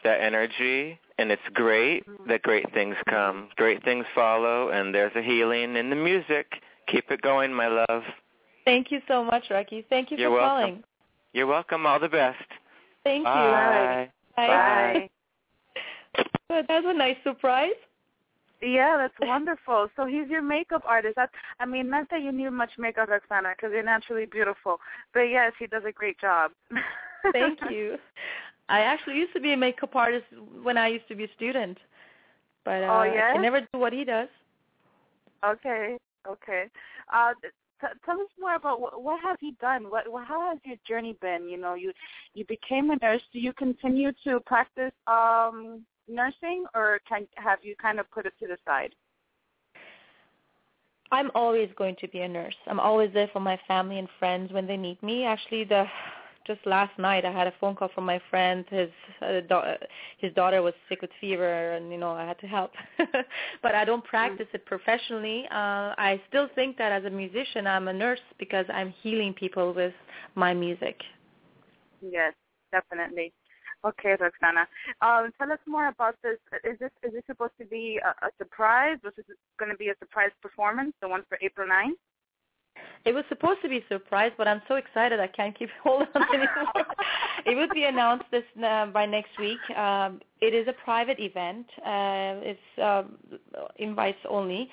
that 0.03 0.21
energy 0.21 0.99
and 1.19 1.31
it's 1.31 1.43
great, 1.55 2.05
Mm-hmm. 2.09 2.29
that 2.29 2.43
great 2.43 2.71
things 2.75 2.97
come. 3.09 3.49
Great 3.57 3.83
things 3.85 4.05
follow 4.15 4.71
and 4.71 4.95
there's 4.95 5.15
a 5.17 5.23
healing 5.23 5.77
in 5.77 5.91
the 5.91 5.97
music. 5.97 6.47
Keep 6.89 7.11
it 7.11 7.23
going, 7.23 7.53
my 7.53 7.69
love. 7.69 8.03
Thank 8.65 8.91
you 8.91 9.01
so 9.09 9.23
much, 9.25 9.45
Rocky. 9.51 9.85
Thank 9.89 10.11
you 10.11 10.17
You're 10.19 10.31
for 10.31 10.37
welcome. 10.37 10.61
calling. 10.71 10.85
You're 11.33 11.47
welcome. 11.47 11.87
All 11.87 11.99
the 12.01 12.09
best. 12.09 12.39
Thank 13.05 13.25
Bye. 13.25 14.09
you. 14.09 14.11
Bye. 14.37 14.47
Bye. 14.47 14.93
Good. 14.95 16.27
That 16.69 16.85
was 16.85 16.95
a 16.95 16.99
nice 16.99 17.17
surprise. 17.25 17.71
Yeah, 18.65 18.97
that's 18.97 19.29
wonderful. 19.29 19.89
So 19.95 20.07
he's 20.07 20.29
your 20.29 20.41
makeup 20.41 20.83
artist. 20.87 21.17
That's, 21.17 21.33
I 21.61 21.67
mean, 21.67 21.91
not 21.91 22.09
that 22.11 22.23
you 22.23 22.33
need 22.33 22.49
much 22.51 22.71
makeup, 22.79 23.11
Roxanna, 23.11 23.53
because 23.55 23.71
you're 23.73 23.83
naturally 23.83 24.25
beautiful. 24.25 24.79
But 25.13 25.23
yes, 25.23 25.53
he 25.59 25.67
does 25.67 25.83
a 25.87 25.93
great 25.93 26.19
job. 26.19 26.53
Thank 27.33 27.59
you. 27.71 27.97
I 28.71 28.81
actually 28.81 29.17
used 29.17 29.35
to 29.35 29.41
be 29.41 29.53
a 29.53 29.57
makeup 29.57 29.95
artist 29.95 30.25
when 30.63 30.79
I 30.79 30.89
used 30.89 31.07
to 31.09 31.15
be 31.15 31.25
a 31.25 31.33
student, 31.37 31.77
but 32.65 32.83
uh, 32.83 32.87
Oh, 32.87 33.01
I 33.01 33.29
can 33.33 33.43
never 33.43 33.61
do 33.61 33.79
what 33.79 33.93
he 33.93 34.05
does. 34.05 34.29
Okay, 35.45 35.99
okay. 36.27 36.65
Uh, 37.13 37.35
t- 37.43 37.87
tell 38.07 38.19
us 38.19 38.29
more 38.41 38.55
about 38.55 38.81
what, 38.81 39.03
what 39.03 39.21
have 39.23 39.37
you 39.43 39.53
done? 39.61 39.91
What, 39.91 40.11
what 40.11 40.27
how 40.27 40.49
has 40.49 40.59
your 40.65 40.77
journey 40.89 41.19
been? 41.21 41.47
You 41.51 41.59
know, 41.59 41.75
you 41.75 41.93
you 42.33 42.47
became 42.47 42.91
a 42.91 42.97
nurse. 43.03 43.21
Do 43.35 43.39
you 43.39 43.53
continue 43.53 44.13
to 44.25 44.41
practice 44.41 44.93
um 45.07 45.85
nursing, 46.09 46.65
or 46.75 47.01
can 47.09 47.27
have 47.37 47.59
you 47.63 47.75
kind 47.81 47.99
of 48.01 48.11
put 48.11 48.27
it 48.27 48.35
to 48.41 48.47
the 48.47 48.57
side? 48.67 48.95
I'm 51.13 51.31
always 51.35 51.69
going 51.77 51.97
to 52.01 52.09
be 52.09 52.21
a 52.21 52.29
nurse. 52.29 52.57
I'm 52.67 52.81
always 52.81 53.13
there 53.13 53.29
for 53.33 53.41
my 53.41 53.59
family 53.69 53.99
and 53.99 54.09
friends 54.19 54.53
when 54.53 54.67
they 54.67 54.77
need 54.77 55.03
me. 55.03 55.25
Actually, 55.25 55.65
the 55.65 55.87
just 56.47 56.61
last 56.67 56.99
night 56.99 57.25
I 57.25 57.33
had 57.33 57.47
a 57.47 57.55
phone 57.61 57.75
call 57.75 57.89
from 57.95 58.05
my 58.05 58.21
friend. 58.31 58.65
His 58.69 58.91
uh, 59.23 59.41
da- 59.49 59.77
his 60.19 60.33
daughter 60.35 60.61
was 60.63 60.75
sick 60.89 61.01
with 61.03 61.11
fever, 61.21 61.73
and 61.73 61.91
you 61.91 61.99
know 61.99 62.11
I 62.11 62.27
had 62.27 62.39
to 62.41 62.47
help. 62.47 62.73
but 63.63 63.75
I 63.75 63.85
don't 63.85 64.05
practice 64.05 64.47
it 64.53 64.67
professionally. 64.67 65.47
Uh, 65.51 65.95
I 65.97 66.21
still 66.29 66.49
think 66.55 66.77
that 66.79 66.93
as 66.93 67.05
a 67.05 67.11
musician, 67.11 67.67
I'm 67.67 67.89
a 67.89 67.93
nurse 67.93 68.21
because 68.39 68.67
I'm 68.73 68.93
healing 69.03 69.35
people 69.35 69.73
with 69.73 69.95
my 70.35 70.53
music. 70.53 71.01
Yes, 72.01 72.35
definitely. 72.73 73.33
Okay, 73.85 74.17
Roxanna. 74.17 74.65
Um, 75.03 75.31
tell 75.39 75.53
us 75.53 75.59
more 75.67 75.89
about 75.89 76.17
this. 76.23 76.39
Is 76.65 76.79
this 76.79 76.91
is 77.03 77.13
this 77.13 77.23
supposed 77.27 77.53
to 77.61 77.67
be 77.67 78.01
a, 78.03 78.27
a 78.27 78.31
surprise? 78.39 78.97
Was 79.05 79.13
this 79.17 79.27
going 79.59 79.71
to 79.71 79.77
be 79.77 79.89
a 79.89 79.95
surprise 79.99 80.31
performance, 80.41 80.95
the 81.03 81.09
one 81.09 81.23
for 81.29 81.39
April 81.43 81.69
9th? 81.69 82.01
It 83.05 83.15
was 83.15 83.25
supposed 83.29 83.61
to 83.63 83.69
be 83.69 83.79
a 83.79 83.89
surprise, 83.89 84.33
but 84.39 84.49
I'm 84.49 84.63
so 84.67 84.77
excited 84.77 85.21
I 85.21 85.27
can't 85.27 85.57
keep 85.57 85.69
hold 85.83 86.07
on 86.15 86.23
anymore. 86.31 86.87
it 87.47 87.55
would 87.55 87.71
be 87.71 87.85
announced 87.85 88.25
this 88.31 88.45
uh, 88.65 88.87
by 88.87 89.05
next 89.05 89.39
week. 89.39 89.59
Um, 89.77 90.21
it 90.41 90.55
is 90.55 90.67
a 90.69 90.73
private 90.85 91.19
event. 91.21 91.67
Uh, 91.79 92.41
it's 92.43 92.61
um, 92.83 93.17
invites 93.77 94.19
only. 94.29 94.71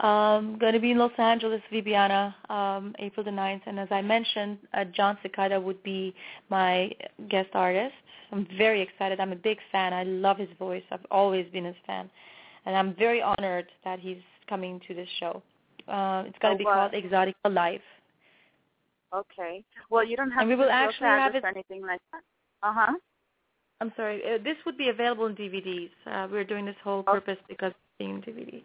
Um, 0.00 0.56
going 0.58 0.72
to 0.72 0.80
be 0.80 0.92
in 0.92 0.98
Los 0.98 1.12
Angeles, 1.18 1.60
Viviana, 1.70 2.34
um, 2.48 2.94
April 2.98 3.22
the 3.22 3.30
9th. 3.30 3.62
And 3.66 3.78
as 3.78 3.88
I 3.90 4.00
mentioned, 4.00 4.58
uh, 4.72 4.84
Jon 4.84 5.18
Secada 5.22 5.62
would 5.62 5.82
be 5.82 6.14
my 6.48 6.90
guest 7.28 7.50
artist. 7.52 7.94
I'm 8.32 8.46
very 8.56 8.80
excited. 8.80 9.20
I'm 9.20 9.32
a 9.32 9.36
big 9.36 9.58
fan. 9.70 9.92
I 9.92 10.04
love 10.04 10.38
his 10.38 10.48
voice. 10.58 10.82
I've 10.90 11.06
always 11.10 11.46
been 11.52 11.64
his 11.64 11.76
fan. 11.86 12.08
And 12.64 12.74
I'm 12.74 12.94
very 12.94 13.20
honored 13.20 13.66
that 13.84 14.00
he's 14.00 14.22
coming 14.48 14.80
to 14.88 14.94
this 14.94 15.08
show. 15.20 15.42
Uh, 15.88 16.24
it's 16.26 16.38
going 16.38 16.54
Oh, 16.54 16.54
to 16.54 16.58
be 16.58 16.64
wow. 16.64 16.88
called 16.88 16.92
Exotica 16.92 17.52
Live. 17.52 17.80
Okay. 19.14 19.64
Well, 19.90 20.04
you 20.04 20.16
don't 20.16 20.30
have 20.30 20.40
And 20.42 20.48
we 20.48 20.56
to 20.56 20.62
will 20.62 20.70
actually 20.70 21.08
have 21.08 21.34
it- 21.34 21.44
or 21.44 21.48
anything 21.48 21.82
like 21.82 22.00
that. 22.12 22.22
Uh 22.62 22.72
huh. 22.72 22.92
I'm 23.80 23.92
sorry. 23.96 24.22
Uh, 24.24 24.38
this 24.42 24.56
would 24.64 24.78
be 24.78 24.88
available 24.88 25.26
in 25.26 25.34
DVDs. 25.34 25.90
Uh, 26.06 26.26
we're 26.30 26.44
doing 26.44 26.64
this 26.64 26.76
whole 26.82 27.02
purpose 27.02 27.38
because 27.48 27.72
it's 27.72 27.98
being 27.98 28.22
DVD. 28.22 28.62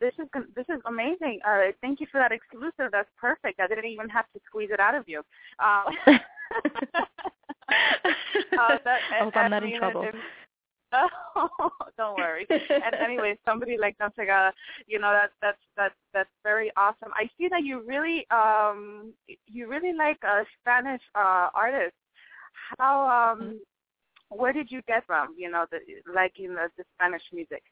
This 0.00 0.14
is 0.18 0.28
this 0.54 0.66
is 0.68 0.80
amazing. 0.86 1.40
Uh, 1.46 1.72
thank 1.82 2.00
you 2.00 2.06
for 2.10 2.18
that 2.18 2.32
exclusive. 2.32 2.90
That's 2.92 3.08
perfect. 3.20 3.60
I 3.60 3.66
didn't 3.66 3.84
even 3.86 4.08
have 4.08 4.24
to 4.32 4.40
squeeze 4.46 4.70
it 4.72 4.80
out 4.80 4.94
of 4.94 5.06
you. 5.08 5.22
Uh, 5.58 5.82
uh, 6.06 6.18
that, 8.84 9.00
I 9.12 9.24
hope 9.24 9.36
I'm 9.36 9.50
not 9.50 9.64
in 9.64 9.76
trouble. 9.78 10.06
Oh, 10.92 11.70
don't 11.98 12.16
worry. 12.16 12.46
and 12.84 12.94
anyway, 13.02 13.36
somebody 13.44 13.76
like 13.78 13.96
Jon 13.98 14.10
Secada, 14.18 14.50
you 14.86 14.98
know 14.98 15.12
that 15.12 15.30
that's 15.42 15.58
that's 15.76 15.94
that's 16.12 16.30
very 16.42 16.70
awesome. 16.76 17.10
I 17.14 17.28
see 17.38 17.48
that 17.48 17.62
you 17.64 17.82
really 17.86 18.26
um 18.30 19.12
you 19.46 19.68
really 19.68 19.92
like 19.92 20.18
uh, 20.26 20.44
Spanish 20.60 21.02
uh 21.14 21.48
artists. 21.54 21.96
How 22.78 23.32
um 23.32 23.60
where 24.30 24.52
did 24.52 24.70
you 24.70 24.80
get 24.88 25.04
from? 25.06 25.34
You 25.36 25.50
know, 25.50 25.66
the 25.70 25.78
liking 26.12 26.54
the, 26.54 26.68
the 26.76 26.84
Spanish 26.96 27.22
music. 27.32 27.62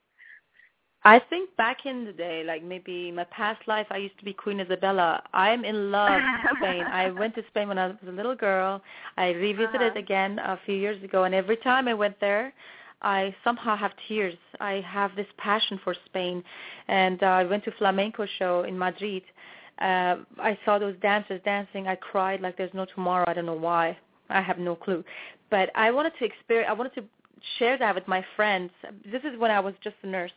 I 1.04 1.18
think 1.20 1.54
back 1.56 1.86
in 1.86 2.04
the 2.04 2.12
day, 2.12 2.42
like 2.44 2.62
maybe 2.62 3.10
my 3.12 3.24
past 3.24 3.66
life, 3.66 3.86
I 3.90 3.96
used 3.98 4.18
to 4.18 4.24
be 4.24 4.32
Queen 4.32 4.60
Isabella. 4.60 5.22
I'm 5.32 5.64
in 5.64 5.90
love 5.90 6.24
with 6.32 6.42
Spain. 6.56 6.88
I 6.88 7.10
went 7.10 7.34
to 7.36 7.42
Spain 7.48 7.68
when 7.68 7.78
I 7.78 7.88
was 7.88 7.96
a 8.06 8.10
little 8.12 8.34
girl. 8.34 8.82
I 9.16 9.30
revisited 9.30 9.96
Uh-huh. 9.96 9.98
again 9.98 10.38
a 10.40 10.58
few 10.66 10.74
years 10.74 11.02
ago, 11.02 11.24
and 11.24 11.34
every 11.34 11.56
time 11.58 11.88
I 11.88 11.94
went 11.94 12.18
there, 12.20 12.52
I 13.02 13.34
somehow 13.44 13.76
have 13.76 13.92
tears. 14.08 14.34
I 14.60 14.84
have 14.86 15.14
this 15.16 15.26
passion 15.36 15.78
for 15.84 15.94
Spain, 16.06 16.42
and 16.88 17.22
uh, 17.22 17.26
I 17.26 17.44
went 17.44 17.64
to 17.64 17.72
flamenco 17.72 18.26
show 18.38 18.62
in 18.62 18.78
Madrid. 18.78 19.22
Uh, 19.78 20.16
I 20.38 20.58
saw 20.64 20.78
those 20.78 20.96
dancers 21.02 21.40
dancing. 21.44 21.86
I 21.86 21.96
cried 21.96 22.40
like 22.40 22.56
there's 22.56 22.72
no 22.72 22.86
tomorrow. 22.86 23.24
I 23.28 23.34
don't 23.34 23.46
know 23.46 23.54
why. 23.54 23.98
I 24.28 24.40
have 24.40 24.58
no 24.58 24.74
clue, 24.74 25.04
but 25.50 25.70
I 25.76 25.90
wanted 25.90 26.12
to 26.18 26.24
experience. 26.24 26.68
I 26.68 26.72
wanted 26.72 26.94
to 26.94 27.04
share 27.58 27.78
that 27.78 27.94
with 27.94 28.08
my 28.08 28.24
friends. 28.34 28.70
This 29.04 29.22
is 29.22 29.38
when 29.38 29.50
I 29.50 29.60
was 29.60 29.74
just 29.84 29.96
a 30.02 30.06
nurse. 30.06 30.32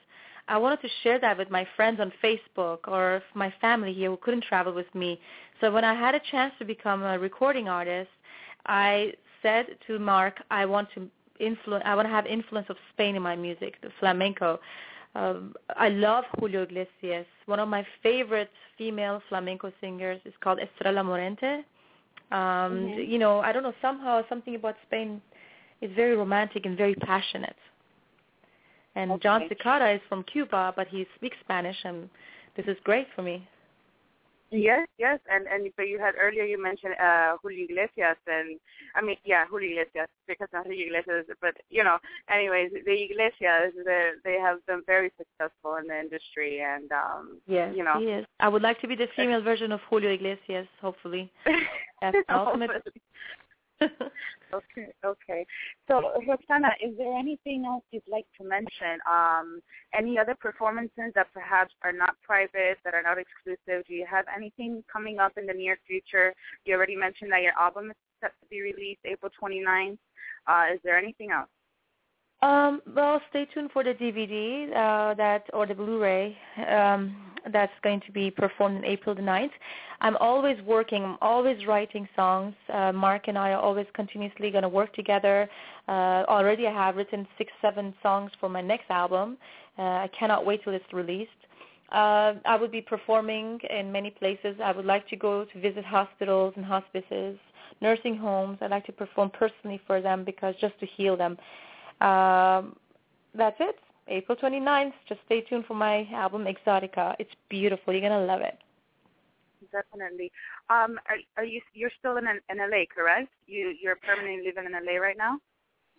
I 0.47 0.57
wanted 0.57 0.81
to 0.81 0.89
share 1.03 1.19
that 1.19 1.37
with 1.37 1.49
my 1.49 1.67
friends 1.75 1.99
on 1.99 2.11
Facebook 2.23 2.87
or 2.87 3.21
my 3.35 3.53
family 3.61 3.93
here 3.93 4.09
who 4.09 4.17
couldn't 4.17 4.43
travel 4.43 4.73
with 4.73 4.93
me. 4.95 5.19
So 5.61 5.71
when 5.71 5.83
I 5.83 5.93
had 5.93 6.15
a 6.15 6.21
chance 6.31 6.53
to 6.59 6.65
become 6.65 7.03
a 7.03 7.19
recording 7.19 7.69
artist, 7.69 8.09
I 8.65 9.13
said 9.41 9.67
to 9.87 9.99
Mark, 9.99 10.41
I 10.49 10.65
want 10.65 10.89
to 10.95 11.07
influence. 11.39 11.83
I 11.85 11.95
want 11.95 12.07
to 12.07 12.11
have 12.11 12.25
influence 12.25 12.67
of 12.69 12.77
Spain 12.93 13.15
in 13.15 13.21
my 13.21 13.35
music, 13.35 13.79
the 13.81 13.89
flamenco. 13.99 14.59
Um, 15.15 15.55
I 15.75 15.89
love 15.89 16.23
Julio 16.39 16.63
Iglesias. 16.63 17.25
One 17.47 17.59
of 17.59 17.67
my 17.67 17.85
favorite 18.03 18.51
female 18.77 19.21
flamenco 19.27 19.71
singers 19.81 20.21
is 20.25 20.33
called 20.41 20.59
Estrella 20.59 21.03
Morente. 21.03 21.63
Um, 22.31 22.89
Mhm. 22.89 23.07
You 23.07 23.17
know, 23.17 23.39
I 23.39 23.51
don't 23.51 23.63
know. 23.63 23.73
Somehow, 23.81 24.23
something 24.29 24.55
about 24.55 24.75
Spain 24.83 25.21
is 25.81 25.91
very 25.91 26.15
romantic 26.15 26.65
and 26.65 26.77
very 26.77 26.95
passionate. 26.95 27.57
And 28.95 29.19
Jon 29.21 29.43
Okay. 29.43 29.55
Secada 29.55 29.95
is 29.95 30.01
from 30.09 30.23
Cuba, 30.23 30.73
but 30.75 30.87
he 30.87 31.07
speaks 31.15 31.37
Spanish, 31.39 31.77
and 31.85 32.09
this 32.55 32.67
is 32.67 32.77
great 32.83 33.07
for 33.15 33.23
me. 33.23 33.47
Yes, 34.51 34.87
yes, 34.97 35.19
and 35.29 35.45
and 35.47 35.71
but 35.77 35.87
you 35.87 35.99
had 35.99 36.15
earlier 36.19 36.43
you 36.43 36.61
mentioned 36.61 36.95
uh 36.99 37.37
Julio 37.41 37.65
Iglesias 37.65 38.17
and 38.25 38.59
I 38.95 39.01
mean 39.01 39.17
yeah 39.23 39.45
Julio 39.45 39.69
Iglesias 39.71 40.09
because 40.27 40.47
not 40.51 40.65
Julio 40.65 40.87
Iglesias 40.87 41.25
but 41.39 41.55
you 41.69 41.83
know 41.83 41.97
anyways 42.33 42.71
the 42.71 43.03
Iglesias 43.03 43.73
they 43.85 44.11
they 44.23 44.37
have 44.39 44.65
been 44.65 44.81
very 44.87 45.11
successful 45.17 45.75
in 45.75 45.87
the 45.87 45.99
industry 45.99 46.61
and 46.61 46.91
um 46.91 47.39
Yes, 47.45 47.73
you 47.75 47.83
know 47.83 47.99
he 47.99 48.05
is. 48.05 48.25
I 48.39 48.49
would 48.49 48.63
like 48.63 48.81
to 48.81 48.87
be 48.87 48.95
the 48.95 49.07
female 49.15 49.41
version 49.41 49.71
of 49.71 49.81
Julio 49.89 50.11
Iglesias, 50.11 50.67
hopefully. 50.81 51.31
That's 52.01 52.17
ultimate. 52.29 52.71
okay, 54.53 54.87
okay. 55.05 55.45
So, 55.87 56.11
Roxanna, 56.27 56.71
is 56.83 56.97
there 56.97 57.17
anything 57.17 57.65
else 57.65 57.83
you'd 57.91 58.03
like 58.09 58.25
to 58.39 58.47
mention? 58.47 58.99
Um, 59.09 59.61
any 59.97 60.17
other 60.17 60.35
performances 60.39 61.11
that 61.15 61.27
perhaps 61.33 61.73
are 61.83 61.93
not 61.93 62.15
private, 62.23 62.77
that 62.83 62.93
are 62.93 63.03
not 63.03 63.17
exclusive? 63.17 63.85
Do 63.87 63.93
you 63.93 64.05
have 64.09 64.25
anything 64.35 64.83
coming 64.91 65.19
up 65.19 65.33
in 65.37 65.45
the 65.45 65.53
near 65.53 65.77
future? 65.87 66.33
You 66.65 66.75
already 66.75 66.95
mentioned 66.95 67.31
that 67.31 67.41
your 67.41 67.57
album 67.59 67.91
is 67.91 67.95
set 68.21 68.31
to 68.41 68.47
be 68.49 68.61
released 68.61 69.01
April 69.05 69.31
29th. 69.41 69.97
Uh, 70.47 70.73
is 70.73 70.79
there 70.83 70.97
anything 70.97 71.31
else? 71.31 71.49
Um, 72.41 72.81
well, 72.95 73.21
stay 73.29 73.45
tuned 73.53 73.71
for 73.71 73.83
the 73.83 73.93
DVD 73.93 74.69
uh, 74.69 75.13
that 75.15 75.43
or 75.51 75.67
the 75.67 75.75
Blu-ray 75.75 76.37
um, 76.69 77.15
that's 77.51 77.73
going 77.83 77.99
to 78.05 78.11
be 78.13 78.31
performed 78.31 78.77
on 78.77 78.85
April 78.85 79.13
the 79.13 79.21
9th. 79.21 79.51
I'm 79.99 80.15
always 80.17 80.57
working. 80.61 81.03
I'm 81.03 81.17
always 81.21 81.65
writing 81.65 82.07
songs. 82.15 82.53
Uh, 82.73 82.93
Mark 82.93 83.27
and 83.27 83.37
I 83.37 83.51
are 83.51 83.59
always 83.59 83.87
continuously 83.93 84.51
going 84.51 84.61
to 84.61 84.69
work 84.69 84.93
together. 84.93 85.49
Uh, 85.89 86.23
already, 86.29 86.65
I 86.65 86.71
have 86.71 86.95
written 86.95 87.27
six, 87.37 87.51
seven 87.61 87.93
songs 88.01 88.31
for 88.39 88.47
my 88.47 88.61
next 88.61 88.89
album. 88.89 89.37
Uh, 89.77 89.81
I 89.81 90.09
cannot 90.17 90.45
wait 90.45 90.63
till 90.63 90.73
it's 90.73 90.93
released. 90.93 91.31
Uh, 91.91 92.35
I 92.45 92.55
will 92.55 92.69
be 92.69 92.81
performing 92.81 93.59
in 93.69 93.91
many 93.91 94.11
places. 94.11 94.55
I 94.63 94.71
would 94.71 94.85
like 94.85 95.07
to 95.09 95.17
go 95.17 95.43
to 95.43 95.59
visit 95.59 95.83
hospitals 95.83 96.53
and 96.55 96.63
hospices, 96.63 97.37
nursing 97.81 98.15
homes. 98.15 98.59
I'd 98.61 98.71
like 98.71 98.85
to 98.85 98.93
perform 98.93 99.31
personally 99.31 99.81
for 99.85 99.99
them 99.99 100.23
because 100.23 100.55
just 100.61 100.79
to 100.79 100.85
heal 100.85 101.17
them. 101.17 101.37
Um, 102.01 102.75
that's 103.35 103.57
it. 103.59 103.75
April 104.07 104.37
29th. 104.37 104.93
Just 105.07 105.21
stay 105.25 105.41
tuned 105.41 105.65
for 105.65 105.75
my 105.75 106.07
album 106.13 106.45
Exotica. 106.45 107.15
It's 107.19 107.31
beautiful. 107.49 107.93
You're 107.93 108.09
gonna 108.09 108.25
love 108.25 108.41
it. 108.41 108.57
Definitely. 109.71 110.31
Um, 110.69 110.99
are, 111.07 111.17
are 111.37 111.45
you 111.45 111.61
you're 111.73 111.91
still 111.99 112.17
in, 112.17 112.25
in 112.27 112.57
LA, 112.57 112.85
correct? 112.93 113.29
You 113.45 113.75
you're 113.81 113.97
permanently 113.97 114.45
living 114.45 114.65
in 114.65 114.71
LA 114.71 114.99
right 114.99 115.17
now? 115.17 115.39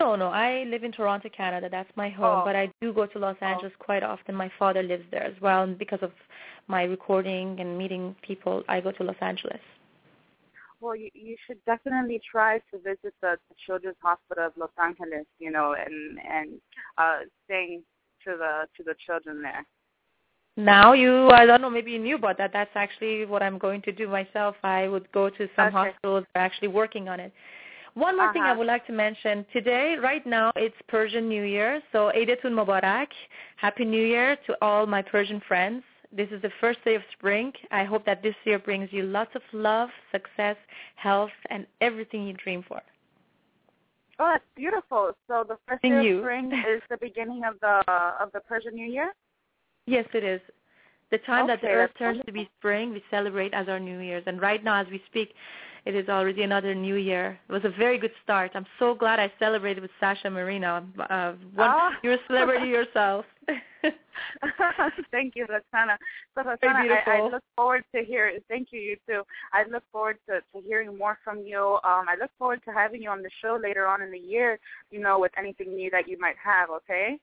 No, 0.01 0.17
no. 0.17 0.29
I 0.29 0.65
live 0.65 0.83
in 0.83 0.93
Toronto, 0.93 1.29
Canada. 1.29 1.69
That's 1.71 1.91
my 1.95 2.09
home. 2.09 2.41
Oh. 2.41 2.43
But 2.45 2.57
I 2.57 2.73
do 2.81 2.93
go 2.93 3.07
to 3.07 3.19
Los 3.19 3.37
Angeles 3.43 3.73
quite 3.79 4.03
often. 4.03 4.35
My 4.35 4.51
father 4.59 4.83
lives 4.83 5.05
there 5.11 5.23
as 5.23 5.39
well, 5.43 5.63
and 5.63 5.79
because 5.79 6.01
of 6.03 6.13
my 6.69 6.85
recording 6.85 7.61
and 7.61 7.77
meeting 7.77 8.17
people, 8.23 8.65
I 8.69 8.81
go 8.81 8.93
to 8.93 9.05
Los 9.05 9.17
Angeles. 9.21 9.61
Well, 10.81 10.97
you, 10.97 11.11
you 11.15 11.37
should 11.47 11.63
definitely 11.67 12.21
try 12.31 12.59
to 12.73 12.79
visit 12.79 13.15
the, 13.21 13.37
the 13.49 13.55
Children's 13.67 13.97
Hospital 14.03 14.47
of 14.47 14.53
Los 14.57 14.71
Angeles, 14.83 15.27
you 15.39 15.51
know, 15.51 15.75
and 15.75 16.19
and 16.27 16.61
uh, 16.99 17.19
sing 17.49 17.83
to 18.25 18.37
the 18.39 18.67
to 18.77 18.83
the 18.85 18.95
children 19.07 19.43
there. 19.43 19.67
Now 20.57 20.93
you, 20.93 21.29
I 21.31 21.47
don't 21.47 21.61
know, 21.63 21.71
maybe 21.71 21.93
you 21.93 21.99
knew 21.99 22.17
about 22.17 22.37
that. 22.39 22.51
That's 22.53 22.71
actually 22.75 23.25
what 23.25 23.43
I'm 23.43 23.57
going 23.57 23.83
to 23.83 23.93
do 23.93 24.09
myself. 24.09 24.57
I 24.63 24.89
would 24.89 25.11
go 25.13 25.31
to 25.31 25.49
some 25.57 25.69
Okay. 25.69 25.77
hospitals 25.77 26.25
that 26.35 26.41
are 26.41 26.45
actually 26.45 26.69
working 26.69 27.09
on 27.09 27.21
it. 27.21 27.33
One 27.95 28.17
more 28.17 28.33
thing 28.33 28.43
I 28.43 28.51
Uh-huh. 28.51 28.59
would 28.59 28.67
like 28.67 28.87
to 28.87 28.93
mention. 28.93 29.45
Today, 29.53 29.97
right 29.97 30.25
now, 30.27 30.53
it's 30.57 30.77
Persian 30.89 31.29
New 31.29 31.43
Year. 31.43 31.83
So 31.93 32.11
Eidatun 32.15 32.53
Mubarak. 32.53 33.09
Happy 33.57 33.85
New 33.85 34.05
Year 34.05 34.37
to 34.47 34.57
all 34.63 34.87
my 34.87 35.03
Persian 35.03 35.41
friends. 35.41 35.83
This 36.13 36.29
is 36.33 36.43
the 36.43 36.51
first 36.61 36.85
day 36.85 36.97
of 36.97 37.03
spring. 37.13 37.53
I 37.71 37.85
hope 37.85 38.05
that 38.07 38.23
this 38.23 38.35
year 38.45 38.59
brings 38.59 38.93
you 38.93 39.05
lots 39.05 39.31
of 39.37 39.43
love, 39.53 39.91
success, 40.11 40.57
health, 40.97 41.31
and 41.51 41.67
everything 41.81 42.27
you 42.27 42.33
dream 42.35 42.65
for. 42.67 42.81
Oh, 44.19 44.29
that's 44.33 44.45
beautiful. 44.57 45.13
So 45.29 45.45
the 45.49 45.57
first 45.67 45.83
Thank 45.83 45.95
day 45.95 46.09
you. 46.09 46.19
of 46.19 46.23
spring 46.25 46.53
is 46.75 46.83
the 46.91 46.99
beginning 46.99 47.43
of 47.45 47.55
the 47.61 47.83
of 48.21 48.33
the 48.33 48.41
Persian 48.41 48.75
New 48.75 48.87
Year. 48.87 49.15
Yes, 49.87 50.07
it 50.13 50.25
is. 50.25 50.41
The 51.11 51.19
time 51.19 51.47
that 51.49 51.61
the 51.61 51.69
Okay, 51.69 51.77
earth 51.77 51.91
turns 51.99 52.21
to 52.27 52.33
be 52.33 52.49
spring, 52.59 52.93
we 52.93 53.03
celebrate 53.11 53.53
as 53.55 53.69
our 53.69 53.81
New 53.81 53.99
Year's. 53.99 54.23
And 54.27 54.41
right 54.41 54.63
now, 54.63 54.81
as 54.81 54.87
we 54.91 55.03
speak, 55.07 55.35
it 55.87 55.95
is 55.95 56.09
already 56.09 56.43
another 56.43 56.75
New 56.75 56.97
Year. 56.97 57.39
It 57.49 57.53
was 57.53 57.65
a 57.65 57.71
very 57.71 57.99
good 57.99 58.13
start. 58.23 58.53
I'm 58.55 58.67
so 58.79 58.95
glad 58.95 59.19
I 59.19 59.33
celebrated 59.39 59.81
with 59.81 59.91
Sasha 59.99 60.31
Marina. 60.31 60.85
Uh, 60.99 61.33
one, 61.55 61.71
Ah. 61.71 61.91
You're 62.03 62.15
a 62.15 62.27
celebrity 62.27 62.69
yourself. 62.79 63.25
thank 65.11 65.35
you, 65.35 65.47
Roxanna. 65.47 65.97
So 66.35 66.43
Roxanna, 66.43 66.99
I, 67.07 67.19
I 67.19 67.23
look 67.23 67.43
forward 67.57 67.85
to 67.95 68.05
hear. 68.05 68.33
Thank 68.49 68.69
you, 68.71 68.81
you 68.81 68.97
too. 69.09 69.23
I 69.53 69.65
look 69.71 69.83
forward 69.91 70.19
to, 70.29 70.41
to 70.41 70.67
hearing 70.67 70.97
more 70.97 71.19
from 71.25 71.41
you. 71.41 71.79
Um, 71.85 72.07
I 72.09 72.17
look 72.21 72.31
forward 72.39 72.61
to 72.67 72.73
having 72.73 73.03
you 73.03 73.11
on 73.11 73.23
the 73.23 73.31
show 73.43 73.59
later 73.63 73.87
on 73.87 74.03
in 74.03 74.11
the 74.11 74.19
year. 74.19 74.59
You 74.91 75.01
know, 75.01 75.19
with 75.19 75.33
anything 75.39 75.75
new 75.75 75.91
that 75.91 76.09
you 76.09 76.19
might 76.19 76.37
have. 76.43 76.71
Okay. 76.71 77.19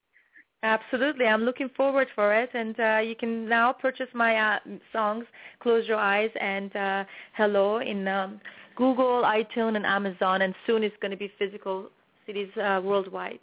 Absolutely. 0.63 1.25
I'm 1.25 1.43
looking 1.43 1.69
forward 1.77 2.07
for 2.15 2.33
it. 2.33 2.49
And 2.53 2.79
uh, 2.79 2.99
you 3.03 3.15
can 3.15 3.47
now 3.47 3.71
purchase 3.73 4.07
my 4.13 4.35
uh, 4.35 4.59
songs, 4.91 5.25
Close 5.59 5.87
Your 5.87 5.97
Eyes 5.97 6.31
and 6.39 6.75
uh, 6.75 7.03
Hello, 7.33 7.77
in 7.79 8.07
um, 8.07 8.41
Google, 8.75 9.23
iTunes, 9.23 9.75
and 9.75 9.85
Amazon. 9.85 10.41
And 10.41 10.55
soon 10.65 10.83
it's 10.83 10.95
going 11.01 11.11
to 11.11 11.17
be 11.17 11.31
physical 11.37 11.89
cities 12.25 12.49
uh, 12.57 12.81
worldwide. 12.83 13.39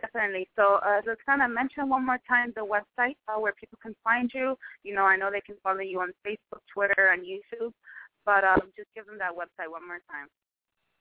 Definitely. 0.00 0.48
So, 0.56 0.80
uh, 0.82 1.02
Roxanna, 1.02 1.52
mention 1.52 1.88
one 1.88 2.04
more 2.04 2.18
time 2.26 2.52
the 2.56 2.62
website 2.64 3.16
uh, 3.28 3.38
where 3.38 3.52
people 3.52 3.78
can 3.82 3.94
find 4.02 4.30
you. 4.34 4.56
You 4.82 4.94
know, 4.94 5.04
I 5.04 5.16
know 5.16 5.30
they 5.30 5.42
can 5.42 5.56
follow 5.62 5.80
you 5.80 6.00
on 6.00 6.12
Facebook, 6.26 6.60
Twitter, 6.72 7.10
and 7.12 7.22
YouTube, 7.22 7.72
but 8.24 8.42
um, 8.42 8.72
just 8.76 8.88
give 8.94 9.06
them 9.06 9.18
that 9.18 9.32
website 9.32 9.70
one 9.70 9.86
more 9.86 10.00
time. 10.10 10.28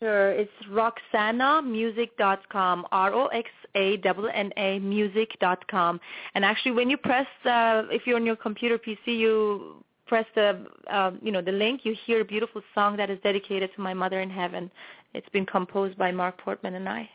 Sure. 0.02 0.32
It's 0.32 0.52
roxannamusic.com, 0.68 2.88
R-O-X-A-N-N-A 2.92 4.80
music.com. 4.80 6.02
And 6.34 6.44
actually, 6.44 6.72
when 6.72 6.90
you 6.90 6.98
press, 6.98 7.28
uh, 7.46 7.84
if 7.92 8.08
you're 8.08 8.16
on 8.16 8.26
your 8.26 8.36
computer 8.36 8.80
PC, 8.80 8.98
you 9.06 9.84
press 10.08 10.26
the, 10.34 10.66
uh, 10.92 11.12
you 11.22 11.32
know, 11.32 11.44
the 11.44 11.52
link, 11.52 11.82
you 11.84 11.96
hear 12.08 12.22
a 12.22 12.26
beautiful 12.26 12.64
song 12.74 12.98
that 12.98 13.12
is 13.12 13.20
dedicated 13.24 13.70
to 13.76 13.82
my 13.82 13.94
mother 13.94 14.22
in 14.22 14.32
heaven. 14.32 14.72
It's 15.14 15.30
been 15.30 15.46
composed 15.46 16.00
by 16.00 16.12
Mark 16.12 16.40
Portmann 16.40 16.74
and 16.74 16.90
I. 16.90 17.08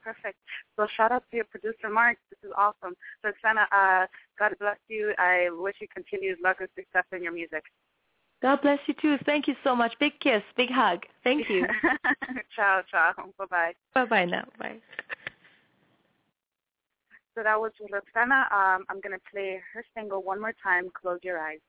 Perfect. 0.00 0.38
So 0.76 0.86
shout 0.96 1.10
out 1.10 1.24
to 1.30 1.36
your 1.36 1.46
producer, 1.46 1.90
Mark. 1.90 2.18
This 2.30 2.38
is 2.48 2.52
awesome. 2.56 2.94
Roxanna, 3.26 3.66
uh, 3.72 4.06
God 4.38 4.54
bless 4.60 4.78
you. 4.86 5.12
I 5.18 5.48
wish 5.50 5.74
you 5.80 5.88
continued 5.92 6.38
luck 6.42 6.58
and 6.60 6.68
success 6.76 7.04
in 7.12 7.20
your 7.22 7.32
music. 7.32 7.64
God 8.40 8.62
bless 8.62 8.78
you 8.86 8.94
too. 8.94 9.16
Thank 9.26 9.48
you 9.48 9.54
so 9.64 9.74
much. 9.74 9.94
Big 9.98 10.18
kiss, 10.20 10.42
big 10.56 10.70
hug. 10.70 11.04
Thank 11.24 11.50
you. 11.50 11.66
ciao, 12.56 12.82
ciao. 12.88 13.12
Bye-bye. 13.36 13.72
Bye-bye 13.94 14.24
now. 14.26 14.44
Bye. 14.58 14.76
So 17.34 17.42
that 17.42 17.60
was 17.60 17.72
Roxanna. 17.80 18.50
Um, 18.52 18.84
I'm 18.88 19.00
going 19.00 19.12
to 19.12 19.20
play 19.30 19.60
her 19.74 19.84
single 19.96 20.22
one 20.22 20.40
more 20.40 20.54
time, 20.62 20.88
Close 20.92 21.18
Your 21.22 21.38
Eyes. 21.38 21.60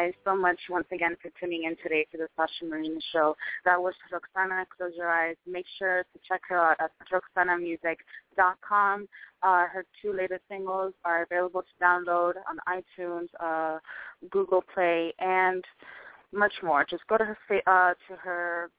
guys 0.00 0.12
so 0.24 0.34
much 0.34 0.58
once 0.70 0.86
again 0.92 1.16
for 1.20 1.30
tuning 1.38 1.64
in 1.64 1.76
today 1.82 2.06
to 2.10 2.16
the 2.16 2.26
Sasha 2.36 2.64
Marina 2.64 3.00
Show. 3.12 3.36
That 3.64 3.80
was 3.80 3.94
Roxanna. 4.12 4.64
Close 4.76 4.92
your 4.96 5.10
eyes. 5.10 5.36
Make 5.46 5.66
sure 5.78 6.04
to 6.12 6.20
check 6.26 6.40
her 6.48 6.58
out 6.58 6.76
at 6.80 6.90
roxannamusic.com. 7.12 9.08
Uh, 9.42 9.66
her 9.66 9.84
two 10.00 10.12
latest 10.14 10.42
singles 10.48 10.94
are 11.04 11.22
available 11.24 11.62
to 11.62 11.84
download 11.84 12.34
on 12.48 12.82
iTunes, 12.98 13.28
uh, 13.40 13.78
Google 14.30 14.62
Play, 14.74 15.12
and 15.18 15.64
much 16.32 16.54
more. 16.62 16.84
Just 16.88 17.06
go 17.08 17.18
to 17.18 17.24
her 17.24 17.36
uh, 17.66 17.94
to 18.08 18.16
her 18.16 18.70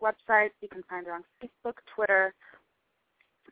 website. 0.00 0.50
You 0.60 0.68
can 0.68 0.84
find 0.88 1.06
her 1.06 1.12
on 1.12 1.24
Facebook, 1.42 1.74
Twitter, 1.94 2.34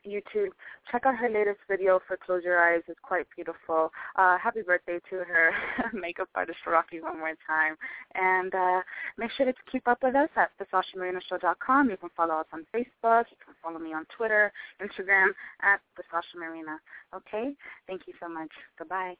YouTube. 0.05 0.49
Check 0.91 1.05
out 1.05 1.15
her 1.15 1.29
latest 1.29 1.59
video 1.69 1.99
for 2.07 2.17
Close 2.17 2.43
Your 2.43 2.61
Eyes. 2.61 2.83
It's 2.87 2.99
quite 3.01 3.27
beautiful. 3.35 3.91
Uh, 4.15 4.37
happy 4.37 4.61
birthday 4.61 4.99
to 5.09 5.15
her 5.17 5.51
makeup 5.93 6.29
artist, 6.35 6.59
Rocky, 6.65 7.01
one 7.01 7.19
more 7.19 7.33
time. 7.47 7.75
And 8.15 8.53
uh, 8.53 8.81
make 9.17 9.31
sure 9.31 9.45
to 9.45 9.53
keep 9.71 9.87
up 9.87 9.99
with 10.03 10.15
us 10.15 10.29
at 10.35 10.51
thesashamarina.com. 10.59 11.89
You 11.89 11.97
can 11.97 12.09
follow 12.15 12.35
us 12.35 12.47
on 12.53 12.65
Facebook. 12.73 13.25
You 13.31 13.37
can 13.43 13.55
follow 13.61 13.79
me 13.79 13.93
on 13.93 14.05
Twitter, 14.15 14.51
Instagram, 14.81 15.29
at 15.61 15.79
thesashamarina. 15.97 16.77
Okay? 17.15 17.53
Thank 17.87 18.01
you 18.07 18.13
so 18.19 18.29
much. 18.29 18.51
Goodbye. 18.77 19.15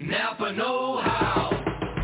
Napa 0.00 0.52
Know 0.52 1.00
How. 1.02 1.50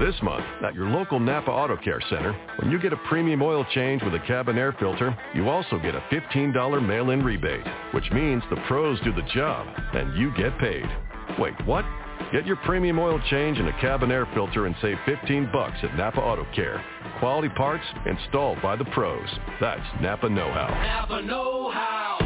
This 0.00 0.14
month, 0.22 0.44
at 0.64 0.74
your 0.74 0.86
local 0.86 1.20
Napa 1.20 1.50
Auto 1.50 1.76
Care 1.76 2.00
Center, 2.08 2.32
when 2.58 2.70
you 2.70 2.78
get 2.80 2.94
a 2.94 2.96
premium 3.08 3.42
oil 3.42 3.66
change 3.74 4.02
with 4.02 4.14
a 4.14 4.26
cabin 4.26 4.56
air 4.56 4.74
filter, 4.80 5.16
you 5.34 5.50
also 5.50 5.78
get 5.78 5.94
a 5.94 6.00
$15 6.10 6.86
mail-in 6.86 7.22
rebate, 7.22 7.66
which 7.92 8.10
means 8.10 8.42
the 8.48 8.56
pros 8.66 8.98
do 9.02 9.12
the 9.12 9.28
job 9.34 9.66
and 9.92 10.18
you 10.18 10.34
get 10.36 10.58
paid. 10.58 10.86
Wait, 11.38 11.54
what? 11.66 11.84
Get 12.32 12.46
your 12.46 12.56
premium 12.56 12.98
oil 12.98 13.20
change 13.30 13.58
and 13.58 13.68
a 13.68 13.80
cabin 13.80 14.10
air 14.10 14.26
filter 14.34 14.66
and 14.66 14.74
save 14.80 14.96
15 15.04 15.50
bucks 15.52 15.76
at 15.82 15.94
Napa 15.94 16.20
Auto 16.20 16.46
Care. 16.54 16.82
Quality 17.18 17.50
parts 17.50 17.84
installed 18.06 18.60
by 18.62 18.74
the 18.74 18.86
pros. 18.86 19.28
That's 19.60 19.86
Napa 20.00 20.28
know-how. 20.30 20.68
Napa 20.68 21.22
know-how. 21.22 22.18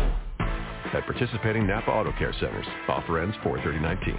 At 0.95 1.05
participating 1.05 1.67
Napa 1.67 1.91
Auto 1.91 2.13
Care 2.13 2.33
Centers. 2.41 2.67
Offer 2.89 3.19
ends 3.19 3.37
four 3.43 3.61
thirty 3.63 3.81
nineteen. 3.81 4.19